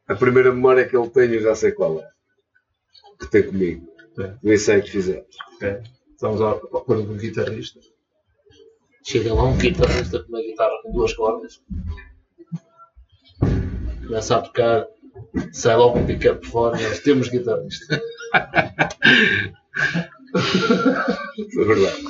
A 0.07 0.15
primeira 0.15 0.51
memória 0.51 0.87
que 0.87 0.95
ele 0.97 1.09
tem, 1.09 1.31
eu 1.33 1.41
já 1.41 1.55
sei 1.55 1.71
qual 1.71 1.99
é. 1.99 2.07
Que 3.19 3.27
tem 3.29 3.43
comigo. 3.43 3.87
É. 4.19 4.33
Nem 4.41 4.57
sei 4.57 4.79
o 4.79 4.83
que 4.83 4.91
fizemos. 4.91 5.27
É. 5.61 5.81
Estamos 6.19 6.41
à 6.41 6.53
procura 6.55 7.01
de 7.01 7.07
um 7.07 7.15
guitarrista. 7.15 7.79
Chega 9.07 9.33
lá 9.33 9.45
um 9.45 9.57
guitarrista 9.57 10.21
com 10.21 10.27
uma 10.27 10.41
guitarra 10.41 10.81
com 10.83 10.91
duas 10.91 11.13
cordas. 11.13 11.61
Começa 14.05 14.35
a 14.35 14.41
tocar, 14.41 14.85
sai 15.53 15.77
logo 15.77 15.97
um 15.97 16.05
pick-up 16.05 16.45
fora. 16.45 16.77
Nós 16.77 16.99
temos 16.99 17.29
guitarrista. 17.29 18.01
É 21.57 21.63
verdade. 21.63 22.03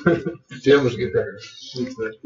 Temos 0.63 0.95
guitarrista. 0.95 1.51
Muito 1.75 1.95
bem. 1.97 2.19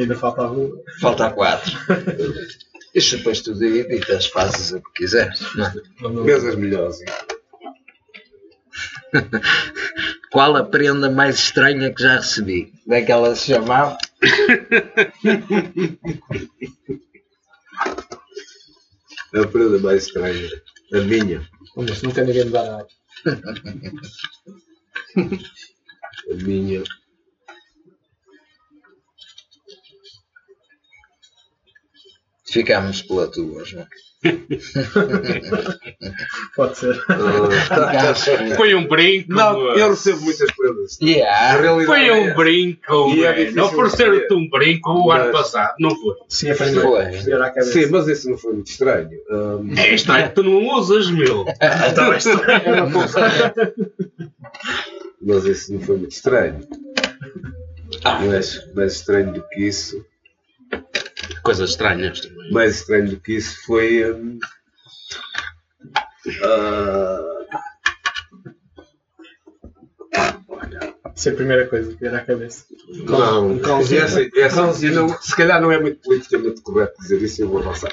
Ainda 0.00 0.16
falta 0.16 0.42
a 0.42 0.46
rua. 0.46 0.82
Falta 1.00 1.30
quatro. 1.30 1.78
Isto 2.92 3.18
depois 3.18 3.40
tu 3.40 3.52
editas, 3.62 4.26
fazes 4.26 4.72
o 4.72 4.82
que 4.82 4.92
quiseres. 4.94 5.40
é? 5.56 6.08
Mesas 6.08 6.56
melhores. 6.56 6.98
Qual 10.32 10.56
a 10.56 10.64
prenda 10.64 11.10
mais 11.10 11.36
estranha 11.36 11.92
que 11.92 12.02
já 12.02 12.16
recebi? 12.16 12.72
Como 12.84 12.94
é 12.94 13.02
que 13.02 13.12
ela 13.12 13.36
se 13.36 13.52
chamava? 13.52 13.98
A 19.34 19.46
prenda 19.46 19.78
mais 19.78 20.06
estranha. 20.06 20.48
A 20.92 21.00
minha. 21.00 21.46
Mas 21.76 22.02
nunca 22.02 22.24
ninguém 22.24 22.46
me 22.46 22.50
dá 22.50 22.64
nada. 22.64 22.88
A 26.30 26.34
minha. 26.34 26.82
Ficámos 32.52 33.00
pela 33.02 33.26
tua, 33.28 33.64
João. 33.64 33.86
Pode 36.54 36.78
ser. 36.78 37.04
Pela- 37.06 38.14
Foi 38.56 38.74
um 38.74 38.86
brinco. 38.86 39.32
não, 39.32 39.74
eu 39.74 39.88
recebo 39.90 40.20
muitas. 40.20 40.48
A 40.50 41.04
Yeah. 41.04 41.84
Foi 41.86 42.06
é 42.08 42.12
um 42.12 42.24
essa. 42.26 42.34
brinco. 42.34 43.14
E 43.14 43.24
é 43.24 43.32
velho. 43.32 43.46
difícil 43.48 43.64
Ofereceram-te 43.64 44.34
um 44.34 44.48
brinco 44.50 44.90
o 44.92 45.10
ano 45.10 45.32
passado, 45.32 45.74
não 45.80 45.90
foi? 45.96 46.14
Sim, 46.28 46.54
primeira. 46.54 46.82
Foi. 46.82 47.62
Sim, 47.62 47.86
mas 47.90 48.06
isso 48.08 48.28
não 48.30 48.36
foi 48.38 48.52
muito 48.52 48.70
estranho. 48.70 49.10
Ahm, 49.30 49.74
É 49.78 49.94
estranho 49.94 50.28
que 50.28 50.34
tu 50.34 50.42
não 50.42 50.68
usas, 50.76 51.10
meu. 51.10 51.44
Então, 51.90 52.12
é 52.12 52.20
coisa. 52.92 53.64
mas 55.20 55.44
isso 55.46 55.72
não 55.72 55.80
foi 55.80 55.96
muito 55.96 56.12
estranho. 56.12 56.60
Ah. 58.04 58.20
Mas 58.26 58.72
mais 58.74 58.92
estranho 58.94 59.32
do 59.32 59.42
que 59.48 59.62
isso. 59.66 60.04
Coisas 61.42 61.70
estranhas 61.70 62.20
também. 62.20 62.50
Mais 62.52 62.76
estranho 62.80 63.10
do 63.10 63.20
que 63.20 63.34
isso 63.34 63.64
foi. 63.66 64.04
ahm, 64.04 64.38
ah, 66.44 67.18
Isso 71.14 71.28
é 71.28 71.32
a 71.32 71.36
primeira 71.36 71.66
coisa 71.68 71.92
que 71.92 71.98
vier 72.00 72.14
à 72.14 72.24
cabeça. 72.24 72.64
não, 73.58 73.82
e 73.82 73.96
essa, 73.96 74.20
essa, 74.36 74.86
eu 74.86 74.92
não- 74.94 75.20
se 75.20 75.36
calhar 75.36 75.60
não 75.60 75.70
é 75.70 75.80
muito 75.80 76.00
politicamente 76.02 76.60
correto 76.62 77.00
dizer 77.00 77.20
isso, 77.22 77.42
eu 77.42 77.48
vou 77.48 77.58
avançar 77.58 77.92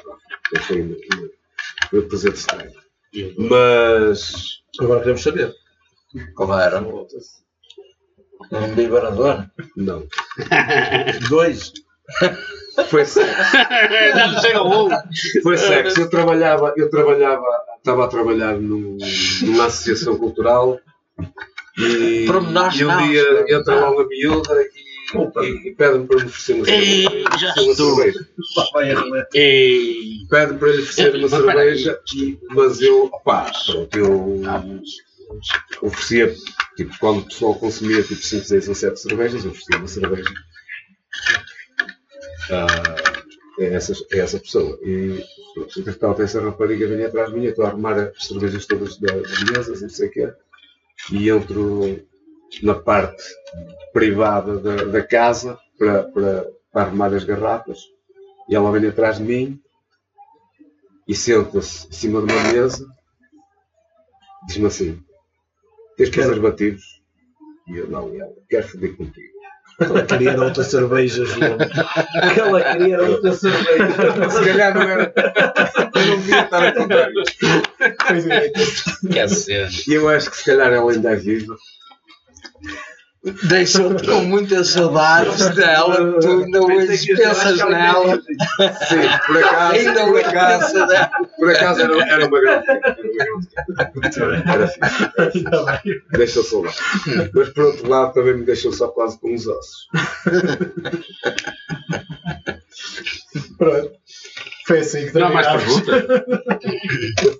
um, 0.72 0.76
um, 0.76 2.00
um 2.00 2.08
presente 2.08 2.36
estranho. 2.38 2.72
Mas. 3.38 4.62
Agora 4.80 5.00
queremos 5.02 5.22
saber. 5.24 5.54
Claro. 6.36 7.08
Um 8.52 8.74
vibrador. 8.76 9.46
Não. 9.76 10.08
Dois. 11.30 11.74
Foi 12.86 13.06
sexo. 13.06 13.56
Lhe. 14.90 15.42
Foi 15.44 15.58
sexo. 15.58 16.02
Eu 16.02 16.10
trabalhava, 16.10 16.74
eu 16.78 16.90
trabalhava, 16.90 17.44
estava 17.78 18.06
a 18.06 18.08
trabalhar 18.08 18.54
num- 18.58 18.98
numa 19.44 19.66
associação 19.66 20.18
cultural 20.18 20.80
e, 21.78 22.26
e 22.70 22.84
um 22.86 23.08
dia 23.10 23.24
senhor. 23.24 23.50
entra 23.50 23.76
lá 23.76 23.92
uma 23.92 24.08
miúda 24.08 24.54
e, 24.62 24.70
e, 25.46 25.70
e 25.70 25.76
pede-me 25.76 26.06
para 26.08 26.18
me 26.18 26.26
oferecer 26.26 26.54
uma 26.54 26.66
cerveja. 26.66 27.24
Pede-me 30.30 30.60
para 30.60 30.68
lhe 30.72 30.82
oferecer 30.82 31.16
uma 31.16 31.30
cerveja, 31.56 32.00
e- 32.16 32.38
mas 32.50 32.82
eu, 32.82 33.06
opá, 33.06 33.52
pronto, 33.66 33.98
eu 33.98 34.42
oferecia, 35.82 36.36
tipo, 36.76 36.98
quando 37.00 37.20
o 37.20 37.26
pessoal 37.26 37.56
consumia 37.56 38.02
tipo 38.04 38.22
5, 38.22 38.46
6 38.46 38.68
ou 38.70 38.76
7 38.76 39.00
cervejas, 39.00 39.44
eu 39.46 39.52
oferecia 39.52 39.78
uma 39.78 39.88
cerveja. 39.88 40.30
Ah, 42.52 42.68
é 43.60 43.74
essa, 43.76 43.94
é 44.12 44.20
essa 44.20 44.40
pessoa. 44.40 44.80
E 44.84 45.24
entretanto, 45.78 46.22
essa 46.22 46.42
rapariga 46.42 46.88
vem 46.88 47.06
atrás 47.06 47.30
de 47.30 47.36
mim, 47.38 47.46
estou 47.46 47.66
a 47.66 47.70
arrumar 47.70 47.98
as 48.00 48.26
cervejas 48.26 48.66
todas 48.66 48.98
da- 48.98 49.14
das 49.16 49.44
mesas, 49.44 49.80
e 49.80 49.84
não 49.84 49.90
sei 49.90 50.08
o 50.08 50.12
quê, 50.12 50.34
e 51.12 51.30
entro 51.30 52.00
na 52.64 52.76
parte 52.76 53.24
privada 53.94 54.60
da, 54.60 54.86
da 54.86 55.04
casa 55.04 55.58
para, 55.78 56.04
para, 56.06 56.52
para 56.72 56.82
arrumar 56.84 57.14
as 57.14 57.24
garrafas, 57.24 57.80
e 58.50 58.56
ela 58.56 58.72
vem 58.72 58.88
atrás 58.90 59.18
de 59.18 59.24
mim 59.24 59.62
e 61.08 61.16
senta-se 61.16 61.88
em 61.88 61.92
cima 61.92 62.22
de 62.26 62.32
uma 62.34 62.54
mesa, 62.54 62.88
diz-me 64.48 64.68
assim: 64.68 65.04
Tens 65.98 66.10
preservativos? 66.10 67.02
E 67.68 67.78
eu, 67.78 67.88
não, 67.90 68.14
e 68.14 68.20
ela, 68.20 68.34
quero 68.50 68.68
foder 68.68 68.96
contigo. 68.98 69.39
Ela 69.80 70.04
queria 70.04 70.32
era 70.32 70.44
outra 70.44 70.64
cerveja, 70.64 71.26
João. 71.26 71.58
Ela 72.38 72.62
queria 72.62 72.96
era 72.96 73.10
outra 73.10 73.34
cerveja. 73.34 74.30
Se 74.30 74.46
calhar 74.46 74.76
não 74.76 74.82
era. 74.82 75.14
Eu 75.96 76.06
não 76.08 76.18
devia 76.18 76.42
estar 76.44 76.68
a 76.68 76.72
contar 76.74 77.10
isto. 77.12 79.08
Quer 79.12 79.30
ser. 79.30 79.70
E 79.88 79.94
eu 79.94 80.10
acho 80.10 80.30
que 80.30 80.38
se 80.38 80.46
calhar 80.46 80.72
ela 80.72 80.92
ainda 80.92 81.12
é 81.12 81.16
viva. 81.16 81.56
Deixou-te 83.50 84.06
com 84.08 84.22
muitas 84.24 84.70
saudades 84.70 85.50
dela, 85.54 86.20
tu 86.22 86.28
ainda 86.44 86.62
hoje 86.62 87.16
pensas 87.16 87.58
nela, 87.58 88.16
Sim, 88.18 89.02
por 89.28 89.38
acaso, 89.44 89.74
ainda 89.74 90.06
por 90.06 90.20
acaso, 90.20 90.74
por 91.38 91.50
acaso 91.52 91.82
era, 91.82 92.12
era 92.14 92.26
uma 92.28 92.40
grande. 92.40 92.66
Era 94.48 94.68
fixe. 94.68 95.12
Fixe. 95.34 96.02
Deixa 96.12 96.44
saudade. 96.44 96.76
Mas 97.34 97.50
por 97.50 97.64
outro 97.66 97.90
lado 97.90 98.14
também 98.14 98.38
me 98.38 98.46
deixou 98.46 98.72
só 98.72 98.88
quase 98.88 99.20
com 99.20 99.34
os 99.36 99.46
ossos. 99.48 99.88
Pronto. 103.58 103.92
Foi 104.66 104.80
assim 104.80 105.08
que 105.08 105.18
Não 105.18 105.28
há 105.28 105.30
mais 105.32 105.48
terminámos. 105.48 105.82
perguntas? 105.82 106.26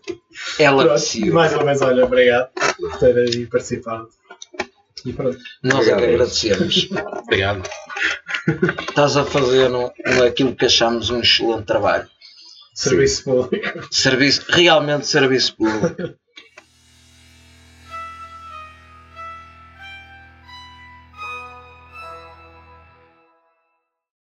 Ela 0.60 0.84
Pronto. 0.84 1.00
decidiu. 1.00 1.34
Mais 1.34 1.54
uma 1.54 1.64
vez, 1.64 1.82
olha, 1.82 2.04
obrigado 2.06 2.50
por 2.78 2.98
ter 2.98 3.18
aí 3.18 3.46
participado. 3.46 4.10
E 5.06 5.14
pronto. 5.14 5.38
Nós 5.64 5.88
é 5.88 5.96
que 5.96 6.04
agradecemos. 6.06 6.90
Obrigado. 7.24 7.70
Estás 8.90 9.18
a 9.18 9.26
fazer 9.26 9.72
um, 9.72 9.86
um- 9.86 10.24
aquilo 10.28 10.56
que 10.56 10.66
achamos 10.66 11.10
um 11.10 11.20
excelente 11.22 11.66
trabalho. 11.66 12.08
Serviço 12.74 13.24
público. 13.26 13.88
Serviço, 13.92 14.46
realmente 14.50 15.06
serviço 15.08 15.56
público. 15.56 16.16